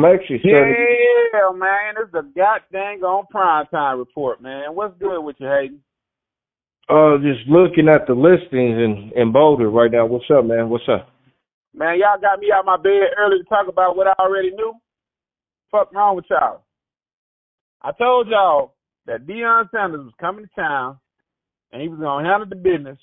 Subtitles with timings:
[0.00, 0.74] I'm actually starting.
[1.32, 4.74] Yeah, man, it's the goddamn on prime time report, man.
[4.74, 5.80] What's good with you, Hayden?
[6.88, 10.06] Uh, just looking at the listings in in Boulder right now.
[10.06, 10.70] What's up, man?
[10.70, 11.10] What's up?
[11.74, 14.72] Man, y'all got me out my bed early to talk about what I already knew.
[15.70, 16.62] Fuck wrong with y'all?
[17.82, 18.74] I told y'all
[19.06, 20.98] that Deion Sanders was coming to town
[21.72, 22.98] and he was gonna handle the business.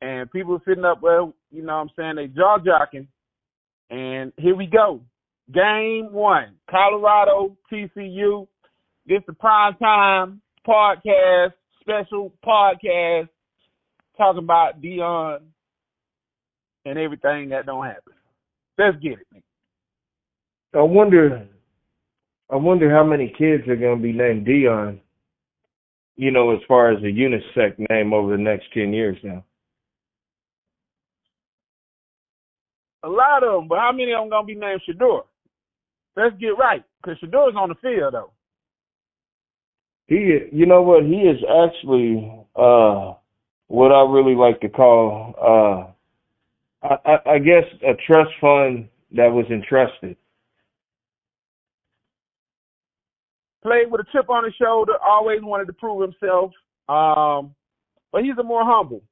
[0.00, 3.08] And people sitting up, well, you know what I'm saying, they jaw jocking.
[3.90, 5.00] And here we go.
[5.52, 8.46] Game one, Colorado, TCU.
[9.06, 13.28] This the prime time podcast, special podcast,
[14.16, 15.40] talking about Deion
[16.84, 18.12] and everything that don't happen.
[18.78, 19.42] Let's get it.
[20.74, 21.48] I wonder.
[22.50, 25.00] I wonder how many kids are going to be named Deion.
[26.16, 29.44] You know, as far as a unisex name over the next ten years now.
[33.02, 35.22] A lot of them, but how many of them gonna be named Shedeur?
[36.20, 38.30] Let's get right, because Shedeur's on the field though.
[40.06, 41.04] He, you know what?
[41.04, 43.14] He is actually uh,
[43.68, 45.94] what I really like to call,
[46.82, 50.16] uh, I, I, I guess, a trust fund that was entrusted.
[53.62, 56.52] Played with a chip on his shoulder, always wanted to prove himself.
[56.86, 57.54] Um,
[58.12, 59.02] but he's a more humble.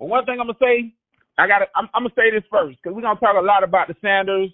[0.00, 0.94] But one thing I'm gonna say,
[1.38, 3.62] I got to I'm, I'm gonna say this first because we're gonna talk a lot
[3.62, 4.50] about the Sanders,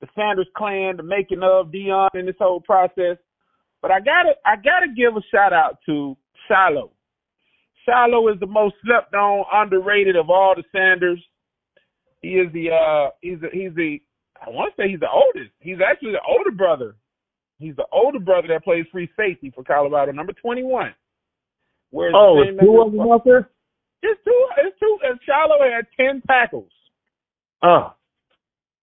[0.00, 3.16] the Sanders clan, the making of Deion and this whole process.
[3.82, 6.16] But I gotta I gotta give a shout out to
[6.48, 6.90] Shiloh.
[7.86, 11.22] Shiloh is the most slept on, underrated of all the Sanders.
[12.22, 14.00] He is the uh he's the he's the
[14.44, 15.52] I want to say he's the oldest.
[15.60, 16.96] He's actually the older brother.
[17.58, 20.94] He's the older brother that plays free safety for Colorado, number twenty one.
[21.90, 23.50] Whereas Oh, the it's two of them out there.
[24.02, 24.46] It's two.
[24.64, 24.98] It's two.
[25.04, 26.70] And Shiloh had ten tackles.
[27.62, 27.92] Oh,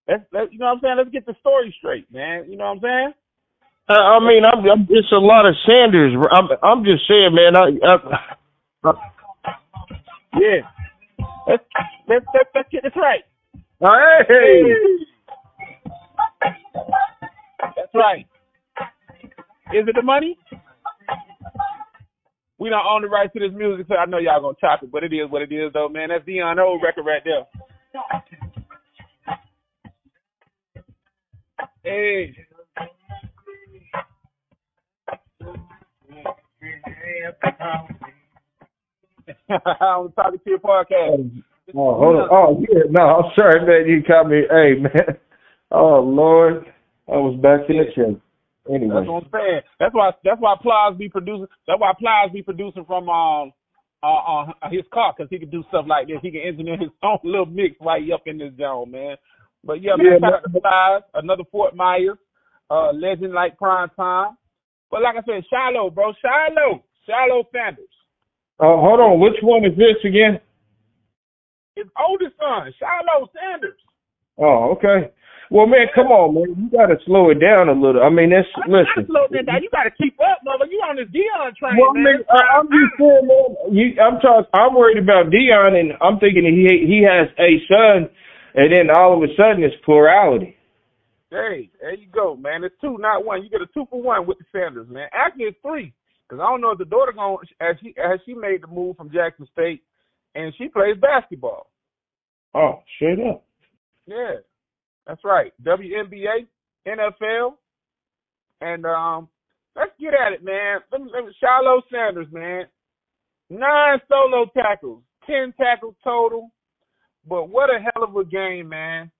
[0.08, 0.96] That's, that, you know what I'm saying.
[0.98, 2.46] Let's get the story straight, man.
[2.50, 3.14] You know what I'm saying?
[3.90, 6.14] I, I mean, I'm, I'm it's a lot of Sanders.
[6.32, 7.56] I'm I'm just saying, man.
[7.56, 7.72] I,
[8.84, 8.94] I,
[10.40, 10.62] Yeah.
[11.48, 11.64] Let's
[12.08, 13.24] let's let's, let's get this right.
[14.28, 14.64] hey,
[17.76, 18.26] That's right.
[19.74, 20.38] Is it the money?
[22.60, 24.92] We don't own the rights to this music, so I know y'all gonna chop it,
[24.92, 26.10] but it is what it is, though, man.
[26.10, 27.46] That's Deion old record right there.
[31.88, 32.36] Hey.
[39.50, 41.32] I'm talking to your podcast.
[41.74, 42.28] Oh, hold on.
[42.30, 42.84] Oh, yeah.
[42.90, 43.90] No, I'm sorry, man.
[43.90, 44.42] You caught me.
[44.50, 45.18] Hey, man.
[45.72, 46.66] Oh, Lord.
[47.08, 48.16] I was back in the chair.
[48.70, 48.94] Anyway.
[48.94, 49.62] That's what I'm saying.
[49.80, 51.48] That's why that's why Plies be producing.
[51.68, 53.54] That's why Plies be producing from um
[54.04, 56.18] uh, uh his car because he can do stuff like this.
[56.22, 59.16] He can engineer his own little mix right up in this zone, man.
[59.68, 62.18] But yeah, Yeah, man, shout out to Plies, another Fort Myers,
[62.72, 64.38] uh, legend like prime time.
[64.90, 67.92] But like I said, Shiloh, bro, Shiloh, Shiloh Sanders,
[68.60, 69.20] Oh, hold on.
[69.20, 70.40] Which one is this again?
[71.76, 73.78] his oldest son, Shiloh Sanders.
[74.40, 75.12] Oh, okay.
[75.52, 76.58] Well, man, come on, man.
[76.58, 78.02] You got to slow it down a little.
[78.04, 79.06] I mean, that's I listen.
[79.08, 79.62] slow that down.
[79.64, 80.66] You got to keep up, mother.
[80.66, 82.04] You on this Deion train, Well, I man.
[82.04, 83.50] mean, I, I'm just saying, man.
[83.72, 84.50] You, I'm talking.
[84.58, 88.10] I'm worried about Deion, and I'm thinking he he has a son,
[88.58, 90.58] and then all of a sudden it's plurality.
[91.30, 92.64] Hey, there you go, man.
[92.64, 93.44] It's two, not one.
[93.44, 95.08] You get a two for one with the Sanders, man.
[95.14, 95.94] Actually, it's three.
[96.28, 98.98] Because I don't know if the daughter going as she as she made the move
[98.98, 99.84] from Jackson State,
[100.36, 101.70] and she plays basketball.
[102.54, 103.46] Oh, straight up.
[104.08, 104.38] Yeah,
[105.06, 105.54] that's right.
[105.64, 106.48] WNBA,
[106.88, 107.54] NFL,
[108.62, 109.30] and um,
[109.76, 110.80] let's get at it, man.
[110.92, 112.66] Let me, let me Shiloh Sanders, man.
[113.50, 116.52] Nine solo tackles, ten tackles total.
[117.28, 119.12] But what a hell of a game, man.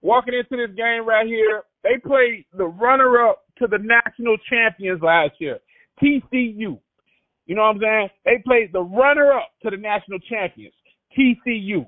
[0.00, 5.34] Walking into this game right here, they played the runner-up to the national champions last
[5.38, 5.58] year,
[6.02, 6.78] TCU.
[7.46, 8.08] You know what I'm saying?
[8.24, 10.74] They played the runner-up to the national champions,
[11.16, 11.86] TCU.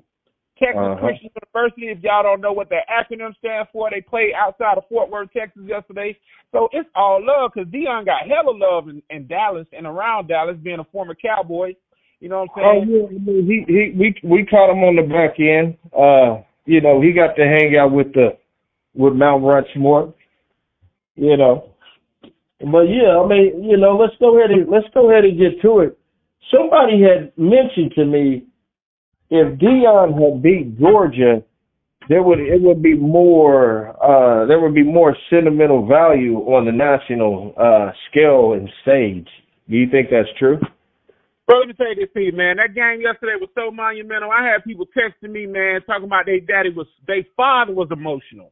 [0.57, 0.99] Texas Uh-huh.
[0.99, 4.87] Christian University, if y'all don't know what their acronym stands for, they played outside of
[4.87, 6.17] Fort Worth, Texas yesterday.
[6.51, 10.55] So it's all love because Deion got hella love in, in Dallas and around Dallas,
[10.63, 11.73] being a former Cowboy.
[12.25, 12.89] You know what Oh I'm saying?
[12.89, 15.77] yeah, I mean, he he we we caught him on the back end.
[15.93, 18.35] Uh, you know, he got to hang out with the
[18.95, 20.11] with Mount Rushmore.
[21.15, 21.69] You know,
[22.61, 25.61] but yeah, I mean, you know, let's go ahead and let's go ahead and get
[25.61, 25.99] to it.
[26.51, 28.47] Somebody had mentioned to me
[29.29, 31.43] if Deion had beat Georgia,
[32.09, 36.71] there would it would be more uh there would be more sentimental value on the
[36.71, 39.27] national uh scale and stage.
[39.69, 40.57] Do you think that's true?
[41.47, 42.57] Bro, let me tell you this, Pete, man.
[42.57, 44.33] That game yesterday was so monumental.
[44.33, 48.49] I had people texting me, man, talking about their daddy was, their father was emotional.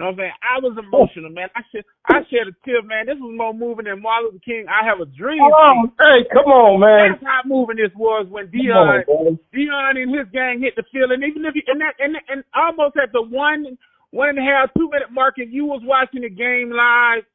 [0.00, 0.38] You know what I'm saying?
[0.40, 1.52] I was emotional, man.
[1.52, 3.04] I should I shared a tip, man.
[3.04, 4.64] This was more moving than Martin Luther King.
[4.64, 5.44] I have a dream.
[5.44, 7.12] Oh, hey, come on, man.
[7.12, 11.12] That's how moving this was when Deion, on, Deion and his gang hit the field,
[11.12, 13.76] and even if you, and that and and almost at the one
[14.16, 17.28] one and a half two minute mark, and you was watching the game live,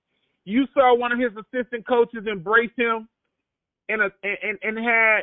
[0.44, 3.08] you saw one of his assistant coaches embrace him,
[3.90, 5.22] and a and and had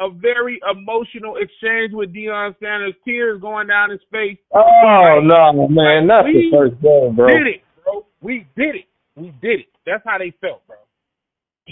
[0.00, 4.38] a very emotional exchange with Deion Sanders, tears going down his face.
[4.54, 7.26] Oh no, man, that's we the first game, bro.
[7.26, 8.06] We did it, bro?
[8.22, 8.86] We did it.
[9.16, 9.66] We did it.
[9.84, 10.76] That's how they felt, bro.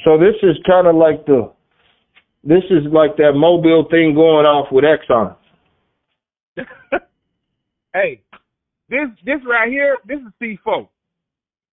[0.05, 1.51] So this is kind of like the,
[2.45, 5.35] this is like that mobile thing going off with Exxon.
[7.95, 8.21] hey,
[8.91, 10.89] this this right here, this is C four.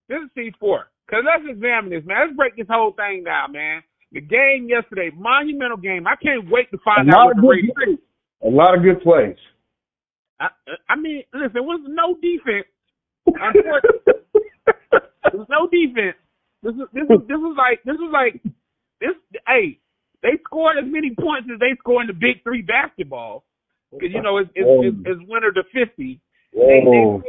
[0.07, 0.87] This is C four.
[1.09, 2.17] Cause let's examine this, man.
[2.25, 3.83] Let's break this whole thing down, man.
[4.15, 6.07] The game yesterday, monumental game.
[6.07, 7.41] I can't wait to find a out what the
[7.75, 7.97] rating.
[8.45, 9.35] A lot of good plays.
[10.39, 10.47] I,
[10.87, 12.63] I mean, listen, it was no defense.
[13.35, 13.35] there
[15.35, 16.15] was no defense.
[16.63, 18.41] This is this is this is like this is like
[19.01, 19.11] this.
[19.45, 19.79] Hey,
[20.23, 23.43] they scored as many points as they score in the Big Three basketball.
[23.91, 26.21] Because you know it's it's, it's, it's winter to fifty.
[26.53, 27.23] They, they scored,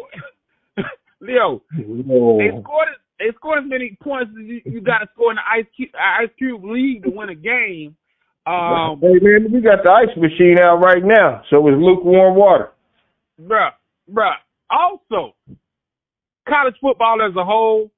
[1.21, 2.38] Leo, Whoa.
[2.38, 5.42] they scored they score as many points as you, you got to score in the
[5.58, 7.96] Ice Cube, Ice Cube League to win a game.
[8.46, 12.70] Um, hey man, we got the ice machine out right now, so it's lukewarm water.
[13.40, 13.70] Bruh,
[14.10, 14.34] bruh.
[14.70, 15.34] Also,
[16.48, 17.90] college football as a whole,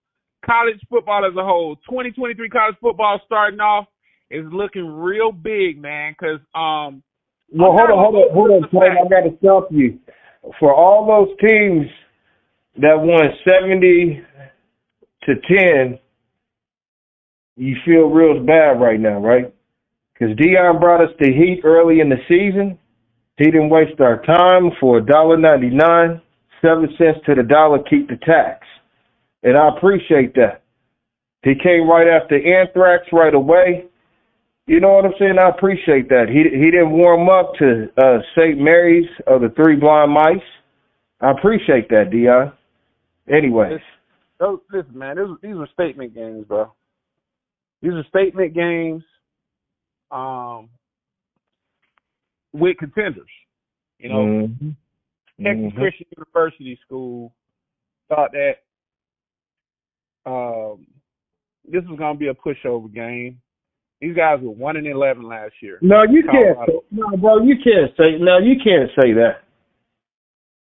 [0.45, 3.87] college football as a whole, 2023 college football starting off
[4.31, 6.15] is looking real big, man.
[6.19, 7.03] Cause um,
[7.53, 8.83] well, hold on, hold on, hold on, Tom.
[8.83, 9.99] I got to stop you.
[10.61, 11.87] For all those teams
[12.77, 14.23] that won 70
[15.29, 15.99] to 10,
[17.57, 19.53] you feel real bad right now, right?
[20.15, 22.79] Because Deion brought us the heat early in the season.
[23.37, 26.21] He didn't waste our time for $1.99,
[26.63, 28.67] 7 cents to the dollar, keep the tax.
[29.43, 30.63] And I appreciate that.
[31.43, 33.85] He came right after Anthrax right away.
[34.67, 35.39] You know what I'm saying?
[35.39, 36.27] I appreciate that.
[36.29, 38.59] He he didn't warm up to uh, St.
[38.59, 40.37] Mary's of the Three Blind Mice.
[41.21, 42.53] I appreciate that, Deion.
[43.31, 43.81] Anyways.
[44.39, 46.73] Those, listen, man, these, these are statement games, bro.
[47.83, 49.03] These are statement games
[50.11, 50.69] um,
[52.53, 53.31] with contenders.
[53.99, 54.69] You know, mm-hmm.
[55.43, 55.79] Texas mm-hmm.
[55.79, 57.33] Christian University School
[58.09, 58.55] thought that
[60.25, 60.87] um,
[61.65, 63.41] this was going to be a pushover game.
[64.01, 65.79] These guys were one and eleven last year.
[65.83, 66.55] No, you Colorado.
[66.55, 66.69] can't.
[66.69, 68.19] Say, no, bro, you can't say.
[68.21, 69.43] No, you can't say that.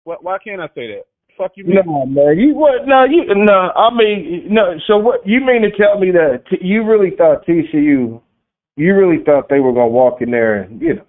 [0.05, 0.25] What?
[0.25, 1.05] Why can't I say that?
[1.37, 1.79] Fuck you mean?
[1.85, 2.39] No, man.
[2.39, 2.87] You what?
[2.87, 3.71] No, you no.
[3.75, 4.75] I mean, no.
[4.87, 5.27] So what?
[5.27, 8.21] You mean to tell me that t- you really thought TCU?
[8.77, 11.07] You really thought they were gonna walk in there and you know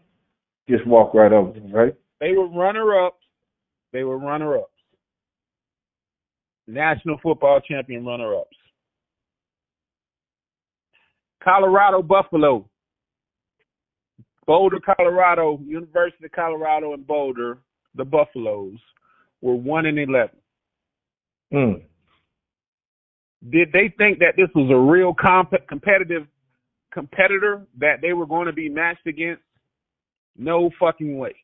[0.69, 1.95] just walk right over them, right?
[2.19, 3.24] They were runner ups.
[3.94, 4.71] They were runner ups.
[6.68, 8.57] National football champion runner ups.
[11.44, 12.68] Colorado Buffalo.
[14.45, 17.57] Boulder, Colorado, University of Colorado in Boulder,
[17.95, 18.80] the Buffaloes
[19.42, 20.38] were one and eleven.
[21.51, 21.84] Hmm.
[23.50, 26.28] Did they think that this was a real comp- competitive
[26.92, 29.42] competitor that they were going to be matched against?
[30.36, 31.36] No fucking way.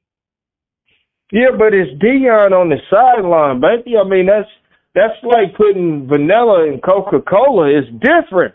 [1.31, 3.97] Yeah, but it's Deion on the sideline, baby.
[3.97, 4.49] I mean, that's
[4.93, 7.69] that's like putting vanilla in Coca Cola.
[7.69, 8.53] It's different.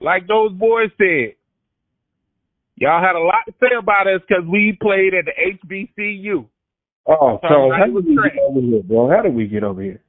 [0.00, 1.34] Like those boys said,
[2.76, 6.46] y'all had a lot to say about us because we played at the HBCU.
[7.08, 9.08] Oh, so how did we get over here, bro?
[9.08, 10.02] How did we get over here?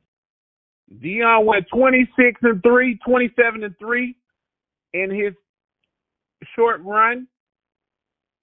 [1.04, 4.16] Deion went 26 and 3, 27 and 3
[4.94, 5.34] in his
[6.56, 7.28] short run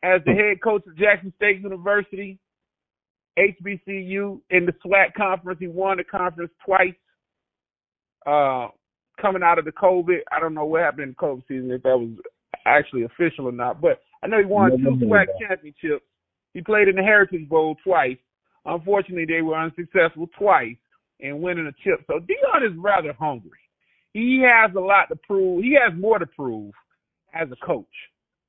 [0.02, 2.38] as the head coach of Jackson State University,
[3.38, 5.58] HBCU in the SWAC conference.
[5.58, 6.94] He won the conference twice.
[8.26, 8.68] Uh,
[9.20, 11.82] coming out of the COVID, I don't know what happened in the COVID season if
[11.82, 12.10] that was
[12.66, 16.04] actually official or not, but I know he won two SWAC championships.
[16.52, 18.16] He played in the Heritage Bowl twice
[18.66, 20.76] Unfortunately, they were unsuccessful twice
[21.20, 22.04] in winning a chip.
[22.06, 23.58] So Deion is rather hungry.
[24.12, 25.62] He has a lot to prove.
[25.62, 26.72] He has more to prove
[27.34, 27.86] as a coach.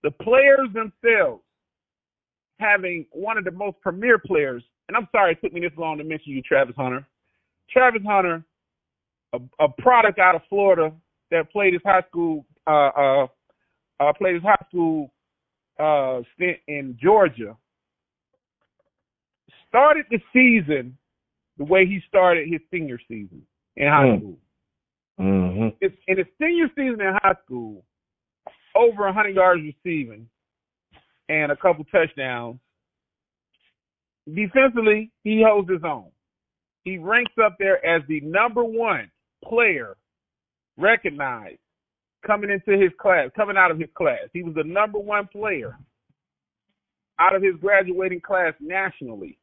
[0.04, 1.42] The players themselves,
[2.60, 5.98] having one of the most premier players, and I'm sorry it took me this long
[5.98, 7.06] to mention you, Travis Hunter.
[7.70, 8.44] Travis Hunter,
[9.34, 10.94] a, a product out of Florida
[11.32, 13.28] that played his high school, uh, uh,
[14.00, 15.12] uh, played his high school
[15.80, 17.58] uh, stint in Georgia
[19.76, 20.98] started the season
[21.58, 24.20] the way he started his senior season in high mm.
[24.20, 24.38] school.
[25.20, 25.68] Mm-hmm.
[25.82, 27.84] It's, in his senior season in high school,
[28.76, 30.28] over 100 yards receiving
[31.28, 32.60] and a couple touchdowns.
[34.34, 36.10] Defensively, he holds his own.
[36.84, 39.12] he ranks up there as the number one
[39.44, 39.96] player
[40.78, 41.60] recognized
[42.26, 44.28] coming into his class, coming out of his class.
[44.34, 45.78] He was the number one player
[47.20, 49.38] out of his graduating class nationally.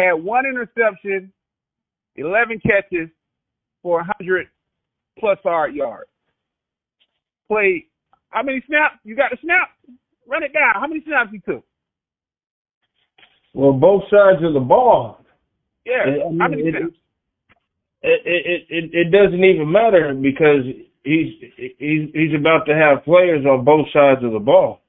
[0.00, 1.32] Had one interception,
[2.16, 3.08] 11 catches
[3.82, 4.46] for 100
[5.18, 6.08] plus hard yards.
[7.48, 7.84] Played,
[8.30, 8.96] how many snaps?
[9.04, 9.70] You got the snap?
[10.26, 10.74] Run it down.
[10.74, 11.64] How many snaps he took?
[13.52, 15.24] Well, both sides of the ball.
[15.84, 16.02] Yeah.
[16.04, 16.96] I mean, how many it- snaps?
[18.02, 20.64] It, it it it doesn't even matter because
[21.04, 21.34] he's
[21.76, 24.80] he's he's about to have players on both sides of the ball.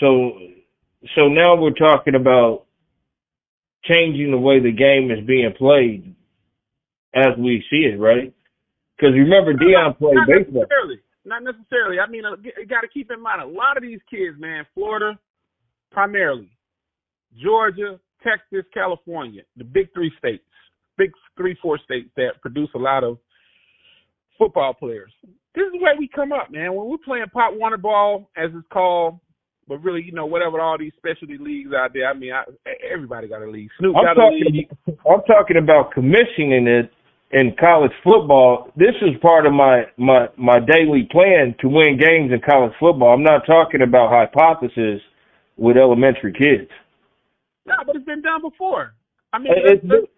[0.00, 0.32] So
[1.14, 2.64] so now we're talking about
[3.84, 6.14] changing the way the game is being played
[7.14, 8.32] as we see it, right?
[8.96, 10.66] Because remember, Deion played not baseball.
[10.66, 11.00] necessarily.
[11.24, 12.00] Not necessarily.
[12.00, 14.64] I mean, uh, you got to keep in mind a lot of these kids, man.
[14.74, 15.18] Florida,
[15.92, 16.50] primarily,
[17.42, 20.42] Georgia, Texas, California, the big three states,
[20.96, 23.18] big three, four states that produce a lot of
[24.38, 25.12] football players.
[25.54, 26.74] This is where we come up, man.
[26.74, 29.18] When we're playing pop Warner ball, as it's called,
[29.68, 32.08] but really, you know, whatever all these specialty leagues out there.
[32.08, 32.44] I mean, I,
[32.92, 33.68] everybody got a league.
[33.78, 34.44] Snoop I'm got a talking.
[34.50, 34.70] league.
[34.88, 36.90] I'm talking about commissioning it
[37.32, 38.72] in college football.
[38.76, 43.12] This is part of my my my daily plan to win games in college football.
[43.14, 45.00] I'm not talking about hypothesis
[45.56, 46.70] with elementary kids.
[47.66, 48.94] No, but it's been done before.
[49.32, 50.12] I mean, It- let's- let's-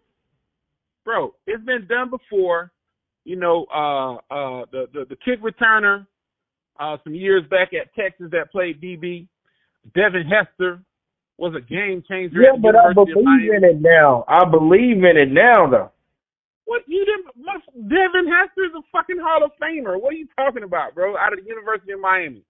[1.04, 2.70] bro, it's been done before.
[3.24, 6.06] You know, uh, uh, the the, the kick returner,
[6.78, 9.26] uh, some years back at Texas that played DB,
[9.94, 10.82] Devin Hester
[11.38, 12.40] was a game changer.
[12.40, 14.24] Yeah, but I believe in it now.
[14.28, 15.90] I believe in it now, though.
[16.66, 17.34] What you didn't?
[17.34, 20.00] what- Devin Hester is a fucking Hall of Famer.
[20.00, 21.16] What are you talking about, bro?
[21.16, 22.44] Out of the University of Miami.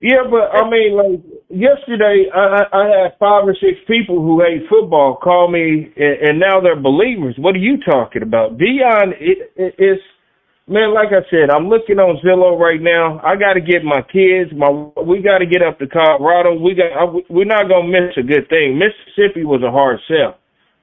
[0.00, 4.66] Yeah, but I mean, like yesterday, I, I had five or six people who hate
[4.68, 7.34] football call me, and, and now they're believers.
[7.36, 8.56] What are you talking about?
[8.56, 9.98] Deion it, it, is,
[10.70, 10.94] man.
[10.94, 13.20] Like I said, I'm looking on Zillow right now.
[13.26, 14.54] I got to get my kids.
[14.56, 14.70] My
[15.02, 16.54] we got to get up to Colorado.
[16.54, 18.78] We got I, we're not gonna miss a good thing.
[18.78, 20.38] Mississippi was a hard sell,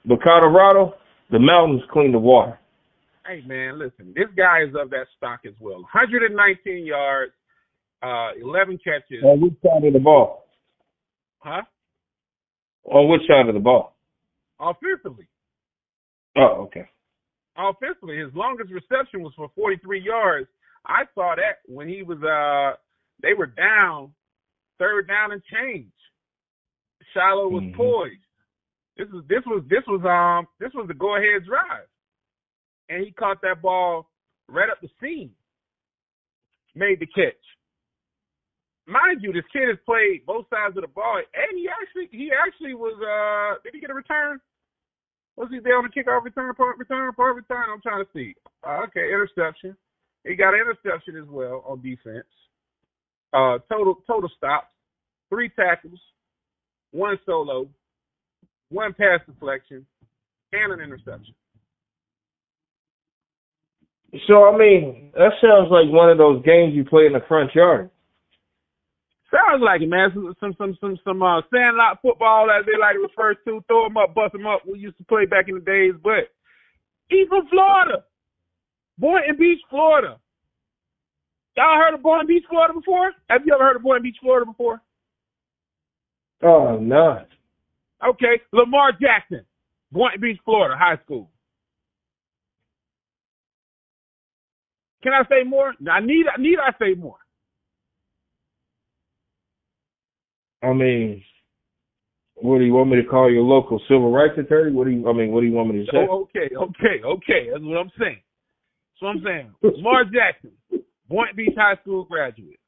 [0.05, 0.93] but Colorado,
[1.31, 2.59] the mountains clean the water.
[3.25, 5.81] Hey man, listen, this guy is of that stock as well.
[5.91, 7.33] 119 yards,
[8.03, 9.23] uh, 11 catches.
[9.23, 10.45] On which side of the ball?
[11.39, 11.63] Huh?
[12.85, 13.95] On which side of the ball?
[14.59, 15.27] Offensively.
[16.37, 16.89] Oh, okay.
[17.57, 20.47] Offensively, his longest reception was for 43 yards.
[20.85, 22.77] I saw that when he was uh
[23.21, 24.13] they were down,
[24.77, 25.91] third down and change.
[27.13, 27.75] Shiloh was Mhm.
[27.75, 28.21] poised.
[28.95, 31.87] This was this was this was um this was the go ahead drive.
[32.89, 34.09] And he caught that ball
[34.47, 35.35] right up the seam.
[36.75, 37.35] Made the catch.
[38.85, 42.31] Mind you, this kid has played both sides of the ball and he actually he
[42.31, 44.39] actually was uh did he get a return?
[45.37, 47.65] Was he there on the kickoff return, punt return, punt return?
[47.71, 48.35] I'm trying to see.
[48.65, 49.77] Uh, okay, interception.
[50.25, 52.25] He got an interception as well on defense.
[53.31, 54.67] Uh, total total stops,
[55.29, 55.99] three tackles,
[56.91, 57.67] one solo,
[58.69, 59.85] one pass deflection,
[60.53, 61.35] and an interception.
[64.27, 67.53] So I mean, that sounds like one of those games you play in the front
[67.53, 67.91] yard.
[69.29, 70.09] Sounds like it, man.
[70.13, 73.63] Some some some some, some uh, sandlot football, as they like to refer to.
[73.67, 74.61] Throw them up, bust them up.
[74.65, 76.31] We used to play back in the days, but
[77.27, 78.03] from Florida,
[78.97, 80.17] Boynton Beach, Florida.
[81.57, 83.11] Y'all heard of Boynton Beach, Florida before?
[83.29, 84.81] Have you ever heard of Boynton Beach, Florida before?
[86.43, 87.25] Oh no.
[88.07, 89.43] Okay, Lamar Jackson,
[89.91, 91.31] Boynton Beach, Florida, high school.
[95.03, 95.73] Can I say more?
[95.91, 97.17] I need I need I say more?
[100.63, 101.23] I mean,
[102.35, 104.71] what do you want me to call your local civil rights attorney?
[104.71, 105.07] What do you?
[105.09, 106.07] I mean, what do you want me to say?
[106.09, 107.49] Oh, okay, okay, okay.
[107.51, 108.21] That's what I'm saying.
[108.21, 109.53] That's what I'm saying.
[109.61, 110.51] Lamar Jackson,
[111.09, 112.59] Boynton Beach High School graduate.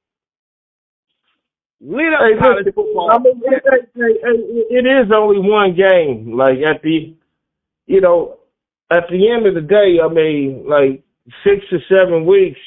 [1.81, 3.09] Lit up Hey, college football.
[3.11, 6.35] I mean, it, it, it, it is only one game.
[6.35, 7.15] Like at the,
[7.85, 8.39] you know,
[8.91, 11.03] at the end of the day, I mean, like
[11.43, 12.59] six or seven weeks.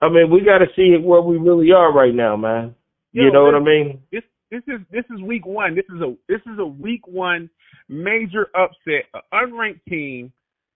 [0.00, 2.74] I mean, we got to see where we really are right now, man.
[3.16, 3.98] Yo, you know what I mean?
[4.12, 5.74] This this is this is week one.
[5.74, 7.48] This is a this is a week one
[7.88, 9.06] major upset.
[9.14, 10.30] An unranked team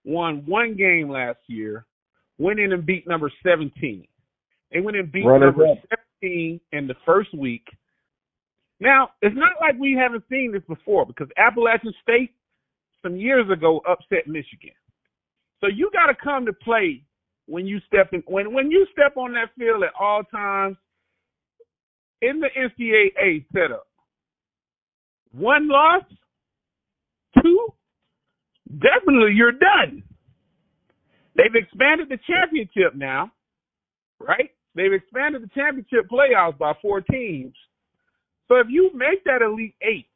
[0.07, 1.85] won one game last year,
[2.39, 4.07] went in and beat number seventeen.
[4.73, 7.67] They went and beat Runners number seventeen in the first week.
[8.81, 12.33] Now it's not like we haven't seen this before because Appalachian State
[13.03, 14.73] some years ago upset Michigan.
[15.61, 17.03] So you got to come to play
[17.45, 20.79] when you step in when when you step on that field at all times
[22.23, 23.87] in the NCAA setup.
[25.33, 26.03] One loss,
[27.43, 27.69] two,
[28.69, 30.03] definitely you're done.
[31.37, 33.31] They've expanded the championship now,
[34.19, 34.50] right?
[34.75, 37.55] They've expanded the championship playoffs by four teams.
[38.49, 40.07] So if you make that elite eight,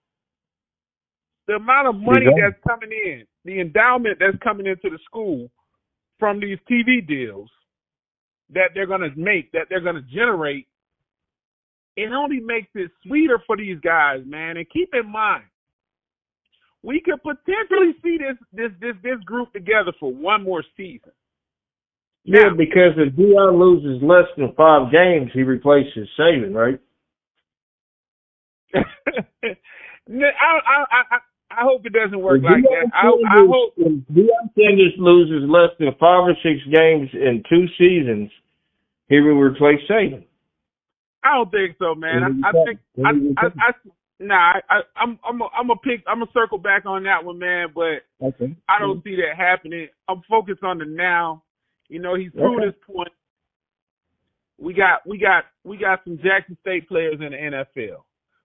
[1.46, 5.50] the amount of money that's coming in, the endowment that's coming into the school
[6.18, 7.50] from these TV deals
[8.50, 10.66] that they're going to make, that they're going to generate,
[11.96, 14.56] it only makes it sweeter for these guys, man.
[14.56, 15.44] And keep in mind,
[16.82, 21.12] we could potentially see this this this this group together for one more season.
[22.24, 26.80] Yeah, now, because if Deion loses less than five games, he replaces Saban, right?
[28.74, 29.54] I,
[30.10, 31.18] I I
[31.50, 32.94] I hope it doesn't work if like Deion that.
[32.94, 37.66] I, I hope if Deion Sanders loses less than five or six games in two
[37.78, 38.30] seasons,
[39.08, 40.24] he will replace Saban.
[41.24, 42.42] I don't think so, man.
[42.44, 43.72] I, I think I, I, I
[44.20, 46.04] Nah, I, I'm I'm a, I'm a pick.
[46.06, 47.68] I'm a circle back on that one, man.
[47.74, 48.54] But okay.
[48.68, 49.88] I don't see that happening.
[50.08, 51.42] I'm focused on the now.
[51.88, 52.66] You know, he's proved okay.
[52.66, 53.12] his point.
[54.58, 58.02] We got we got we got some Jackson State players in the NFL.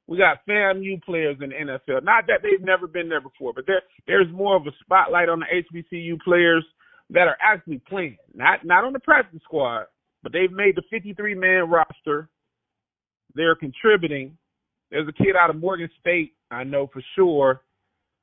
[0.08, 2.04] We got FAMU players in the NFL.
[2.04, 5.40] Not that they've never been there before, but there there's more of a spotlight on
[5.40, 6.66] the HBCU players
[7.12, 8.18] that are actually playing.
[8.34, 9.86] Not not on the practice squad,
[10.24, 12.28] but they've made the 53 man roster.
[13.36, 14.38] They're contributing
[14.92, 17.62] there's a kid out of Morgan State I know for sure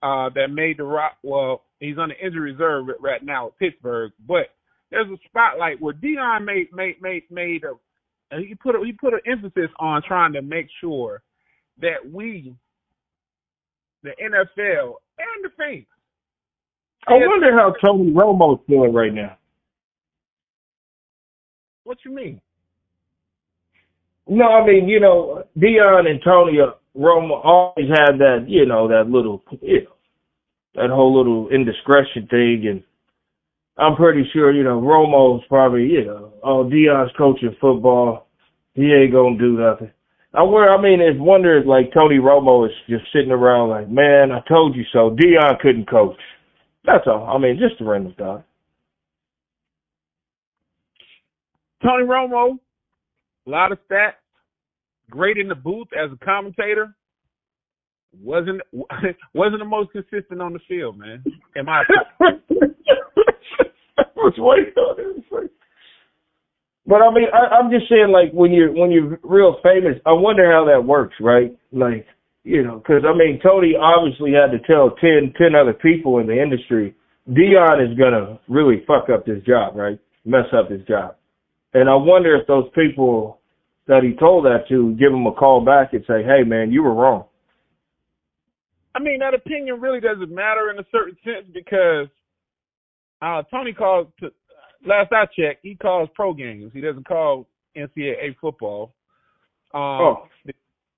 [0.03, 1.13] uh, that made the rock.
[1.23, 4.51] Well, he's on the injury reserve right now at Pittsburgh, but
[4.91, 9.15] there's a spotlight where Deion made made made made a he put a, he put
[9.15, 11.23] an emphasis on trying to make sure
[11.81, 12.55] that we,
[14.03, 15.87] the NFL and the fans.
[17.07, 19.39] I wonder how Tony Romo's feeling right now.
[21.85, 22.41] What you mean?
[24.29, 26.59] No, I mean, you know, Deion and Tony
[26.97, 29.93] Romo always had that, you know, that little, you know,
[30.75, 32.83] that whole little indiscretion thing, and
[33.79, 38.27] I'm pretty sure, you know, Romo's probably, you know, oh, Deion's coaching football,
[38.75, 39.91] he ain't gonna do nothing.
[40.35, 44.33] I where I mean, it's wonder like Tony Romo is just sitting around like, man,
[44.33, 45.17] I told you so.
[45.17, 46.19] Deion couldn't coach.
[46.85, 47.27] That's all.
[47.35, 48.45] I mean, just a random thought.
[51.83, 52.59] Tony Romo
[53.47, 54.13] a lot of stats,
[55.11, 56.95] great in the booth as a commentator.
[58.21, 58.61] Wasn't
[59.35, 61.23] wasn't the most consistent on the field, man.
[61.57, 61.83] Am I?
[64.17, 64.35] was
[66.87, 70.13] But I mean, I, I'm just saying, like when you're when you're real famous, I
[70.13, 71.57] wonder how that works, right?
[71.73, 72.07] Like,
[72.45, 76.27] you know, because I mean, Tony obviously had to tell ten ten other people in
[76.27, 76.95] the industry,
[77.29, 79.99] Deion is gonna really fuck up this job, right?
[80.25, 81.17] Mess up his job.
[81.75, 83.36] And I wonder if those people
[83.89, 86.83] that he told that to give him a call back and say, "Hey, man, you
[86.83, 87.25] were wrong."
[88.95, 92.09] I mean, that opinion really doesn't matter in a certain sense because
[93.23, 94.09] uh, Tony calls.
[94.21, 94.31] To,
[94.85, 96.73] last I checked, he calls pro games.
[96.73, 97.47] He doesn't call
[97.77, 98.95] NCAA football.
[99.75, 100.29] Um, oh.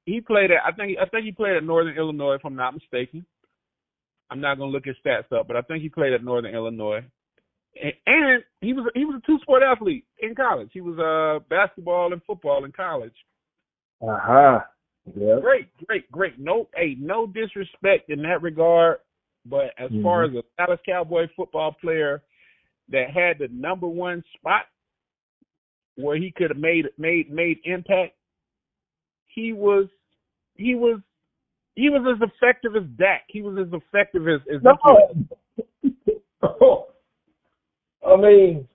[0.06, 0.64] He played at.
[0.64, 0.96] I think.
[0.98, 3.26] I think he played at Northern Illinois, if I'm not mistaken.
[4.30, 7.02] I'm not gonna look his stats up, but I think he played at Northern Illinois
[8.06, 10.70] and he was he was a two sport athlete in college.
[10.72, 13.14] He was uh basketball and football in college.
[14.02, 14.60] Uh huh.
[15.40, 16.38] Great, great, great.
[16.38, 18.98] No, hey, no disrespect in that regard,
[19.46, 20.02] but as mm-hmm.
[20.02, 22.22] far as a Dallas Cowboy football player
[22.90, 24.66] that had the number one spot
[25.96, 28.14] where he could have made made made impact,
[29.28, 29.86] he was
[30.54, 31.00] he was
[31.74, 33.22] he was as effective as Dak.
[33.28, 34.76] He was as effective as as no.
[38.08, 38.68] I mean,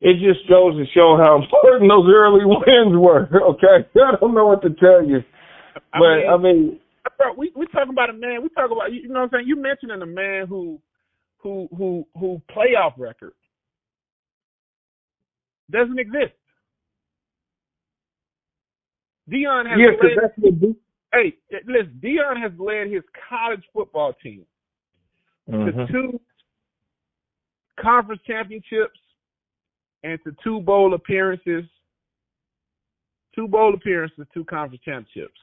[0.00, 3.28] it just goes to show how important those early wins were.
[3.54, 5.24] Okay, I don't know what to tell you,
[5.92, 6.80] but I mean, I mean
[7.36, 8.42] we we talking about a man.
[8.42, 9.48] We talk about you know what I'm saying.
[9.48, 10.80] You mentioning a man who
[11.38, 13.32] who who who playoff record
[15.70, 16.34] doesn't exist.
[19.30, 20.74] Deion has yeah, led,
[21.12, 21.36] hey,
[21.66, 24.46] listen, Deion has led his college football team
[25.50, 25.78] mm-hmm.
[25.78, 26.20] to two
[27.80, 28.98] conference championships
[30.02, 31.64] and to two bowl appearances.
[33.34, 35.38] Two bowl appearances, two conference championships.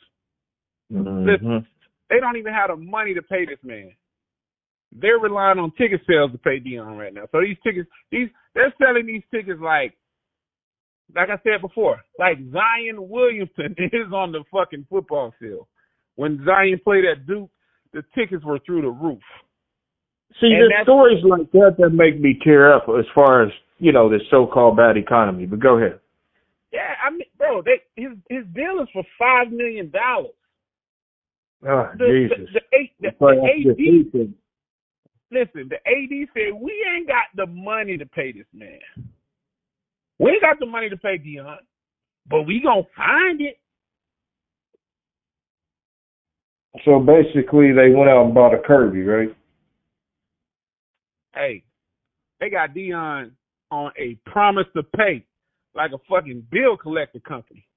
[0.92, 1.28] Mm-hmm.
[1.28, 1.68] Listen,
[2.10, 3.92] they don't even have the money to pay this man.
[4.92, 7.24] They're relying on ticket sales to pay Deion right now.
[7.32, 9.94] So these tickets, these they're selling these tickets like,
[11.16, 15.68] like I said before, like Zion Williamson is on the fucking football field.
[16.16, 17.50] When Zion played at Duke,
[17.94, 19.22] the tickets were through the roof.
[20.42, 23.92] See, and there's stories like that that make me tear up as far as you
[23.92, 25.46] know this so-called bad economy.
[25.46, 26.00] But go ahead.
[26.74, 30.34] Yeah, I mean, bro, they, his his deal is for five million dollars.
[31.66, 32.50] Oh, the, Jesus!
[32.54, 33.74] The, the, the, the,
[34.12, 34.34] the AD,
[35.32, 38.80] listen, the AD said we ain't got the money to pay this man.
[40.20, 41.58] We ain't got the money to pay Deion,
[42.30, 43.58] but we gonna find it.
[46.84, 49.36] So basically, they went out and bought a Kirby, right?
[51.36, 51.64] Hey,
[52.40, 53.32] they got Deion
[53.72, 55.26] on a promise to pay,
[55.76, 57.68] like a fucking bill collector company.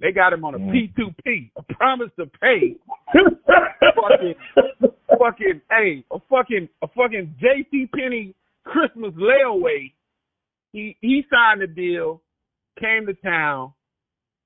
[0.00, 0.72] They got him on a Mm.
[0.72, 2.76] P2P, a promise to pay.
[3.12, 4.34] fucking,
[5.18, 7.86] fucking, hey, a fucking, a fucking J.C.
[7.94, 9.92] Penney Christmas layaway.
[10.72, 12.22] He he signed the deal,
[12.78, 13.72] came to town.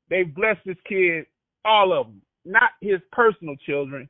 [0.08, 1.26] They blessed his kid,
[1.64, 4.08] all of them, not his personal children.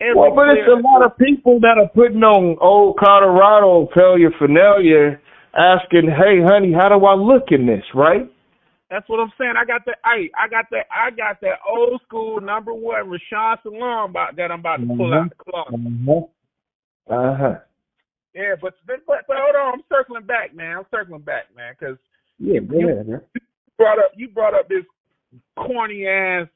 [0.00, 4.30] Every Well, but it's a lot of people that are putting on old Colorado failure
[4.40, 5.20] finalia,
[5.54, 8.30] asking, "Hey, honey, how do I look in this?" Right?
[8.88, 9.54] That's what I'm saying.
[9.56, 9.98] I got that.
[10.04, 10.86] Hey, I got that.
[10.90, 14.50] I got that old school number one Rashaan Salaam about that.
[14.50, 16.30] I'm about to pull out the closet.
[17.08, 17.58] Uh huh.
[18.34, 19.74] Yeah, but, but but hold on.
[19.74, 20.78] I'm circling back, man.
[20.78, 21.98] I'm circling back, man, because
[22.38, 23.20] Yeah, yeah, man.
[23.76, 24.84] brought up you brought up this
[25.56, 26.48] corny ass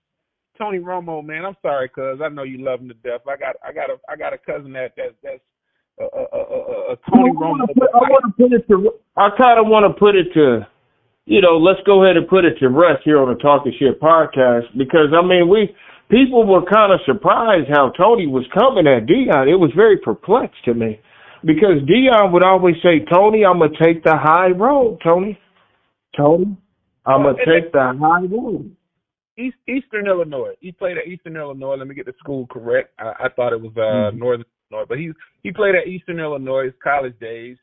[0.59, 1.45] Tony Romo, man.
[1.45, 3.23] I'm sorry, cuz I know you love him to death.
[3.29, 5.41] I got I got a I got a cousin that that's that's
[5.99, 7.67] a, a, a, a, Tony I Romo.
[7.75, 8.93] put- I want to put it to.
[9.17, 10.67] I kind of want to put it to.
[11.27, 13.99] You know, let's go ahead and put it to rest here on the Talking Shit
[14.01, 15.75] podcast because I mean, we
[16.11, 19.49] people were kind of surprised how Tony was coming at Deion.
[19.49, 21.01] It was very perplexed to me
[21.45, 25.39] because Deion would always say, "Tony, I'm gonna take the high road, Tony.
[26.17, 26.57] Tony,
[27.07, 28.77] I'm gonna take the high road."
[29.37, 30.55] East, Eastern Illinois.
[30.61, 31.77] He played at Eastern Illinois.
[31.77, 32.93] Let me get the school correct.
[32.99, 34.19] I, I thought it was uh Mhm.
[34.19, 37.57] Northern Illinois, but he he played at Eastern Illinois his college days.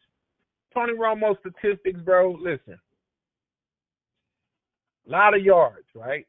[0.73, 2.31] Tony Romo statistics, bro.
[2.31, 2.79] Listen,
[5.07, 6.25] a lot of yards, right?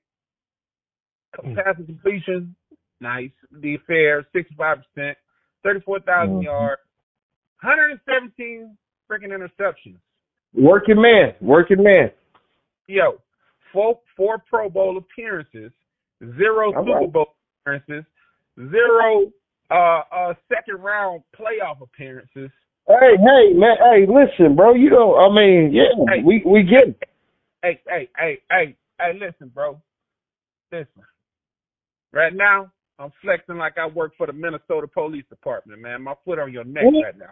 [1.45, 1.55] Mm.
[1.57, 2.55] Pass and completion,
[3.01, 3.31] nice.
[3.51, 5.17] The fair, sixty five percent,
[5.63, 6.45] thirty four thousand Mhm.
[6.45, 6.83] yards,
[7.57, 8.77] hundred and seventeen
[9.11, 9.99] freaking interceptions.
[10.55, 12.11] Working man, working man.
[12.87, 13.21] Yo,
[13.73, 15.73] four four Pro Bowl appearances,
[16.37, 17.13] zero All Super right.
[17.13, 18.05] Bowl appearances,
[18.71, 19.33] zero
[19.71, 22.51] uh uh second round playoff appearances.
[22.89, 23.77] Hey, hey, man.
[23.79, 24.75] Hey, listen, bro.
[24.75, 26.23] You know, I mean, yeah, Hey.
[26.25, 27.03] we we get it.
[27.63, 29.81] Hey, hey, hey, hey, hey, listen, bro.
[30.73, 31.03] Listen.
[32.13, 36.03] Right now, I'm flexing like I work for the Minnesota Police Department, man.
[36.03, 37.31] My foot on your neck right now.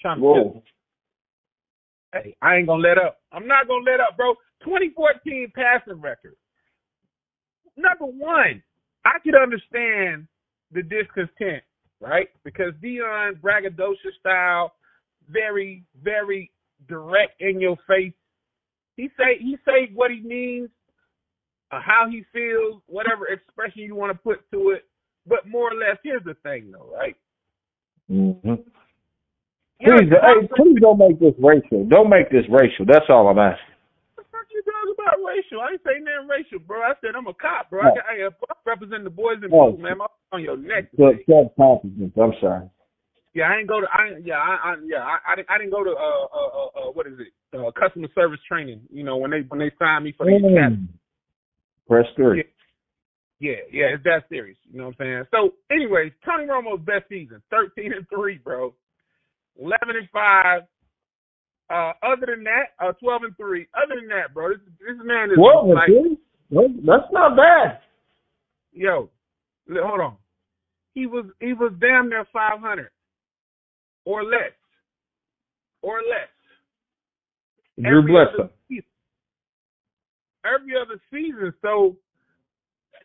[0.00, 0.62] Trying to.
[2.12, 3.20] Hey, I ain't gonna let up.
[3.32, 4.34] I'm not gonna let up, bro.
[4.64, 6.36] 2014 passing record.
[7.76, 8.62] Number one,
[9.04, 10.26] I could understand
[10.72, 11.62] the discontent,
[12.00, 12.28] right?
[12.44, 14.72] Because Deion braggadocious style,
[15.28, 16.50] very, very
[16.88, 18.12] direct in your face.
[18.96, 20.70] He say he say what he means,
[21.70, 24.84] uh, how he feels, whatever expression you want to put to it.
[25.26, 27.16] But more or less, here's the thing, though, right?
[28.10, 28.54] Mm-hmm.
[29.78, 31.86] Please, hey, please don't make this racial.
[31.86, 32.84] Don't make this racial.
[32.84, 33.62] That's all I'm asking.
[34.18, 35.62] What the fuck you talking about racial?
[35.62, 36.82] I ain't saying nothing racial, bro.
[36.82, 37.86] I said I'm a cop, bro.
[37.86, 37.90] No.
[37.90, 39.70] I, got, I, I represent the boys in No.
[39.70, 39.98] blue, man.
[39.98, 40.90] My foot on your neck.
[40.98, 41.24] Self today.
[41.30, 42.12] self confidence.
[42.18, 42.66] I'm sorry.
[43.34, 43.86] Yeah, I ain't go to.
[43.86, 45.50] I yeah, I, I yeah, I, I didn't.
[45.50, 45.94] I didn't go to.
[45.94, 47.30] Uh, uh, uh, uh what is it?
[47.54, 48.80] Uh, customer service training.
[48.90, 50.74] You know, when they when they signed me for these cats.
[50.74, 50.88] Mm.
[51.86, 52.44] Press three.
[53.38, 54.58] Yeah, yeah, it's that serious.
[54.68, 55.24] You know what I'm saying?
[55.30, 58.74] So, anyways, Tony Romo's best season, 13 and three, bro.
[59.58, 60.62] 11 and five.
[61.70, 63.66] Uh, other than that, uh, 12 and three.
[63.76, 65.90] Other than that, bro, this this man is Well, like,
[66.50, 67.80] well, that's not bad.
[68.72, 69.10] yo,
[69.70, 70.16] hold on.
[70.94, 72.88] He was he was damn near 500
[74.06, 74.52] or less,
[75.82, 76.30] or less.
[77.78, 78.44] Drew every Bledsoe.
[78.44, 78.84] other season.
[80.46, 81.52] Every other season.
[81.60, 81.96] So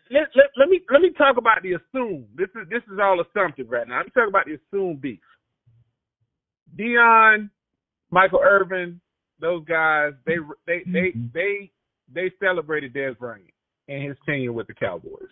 [0.09, 2.27] let, let, let me let me talk about the assume.
[2.35, 3.97] This is this is all assumptive right now.
[3.97, 5.19] Let me talk about the assume beef.
[6.77, 7.49] Deion,
[8.11, 8.99] Michael Irvin,
[9.39, 11.25] those guys, they they they Mm-hmm.
[11.33, 11.71] they
[12.13, 13.47] they celebrated Dez Bryant
[13.87, 15.29] and his tenure with the Cowboys.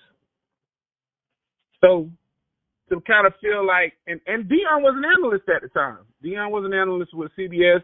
[1.80, 2.10] So
[2.90, 6.00] to kind of feel like and, and Deion was an analyst at the time.
[6.24, 7.82] Deion was an analyst with CBS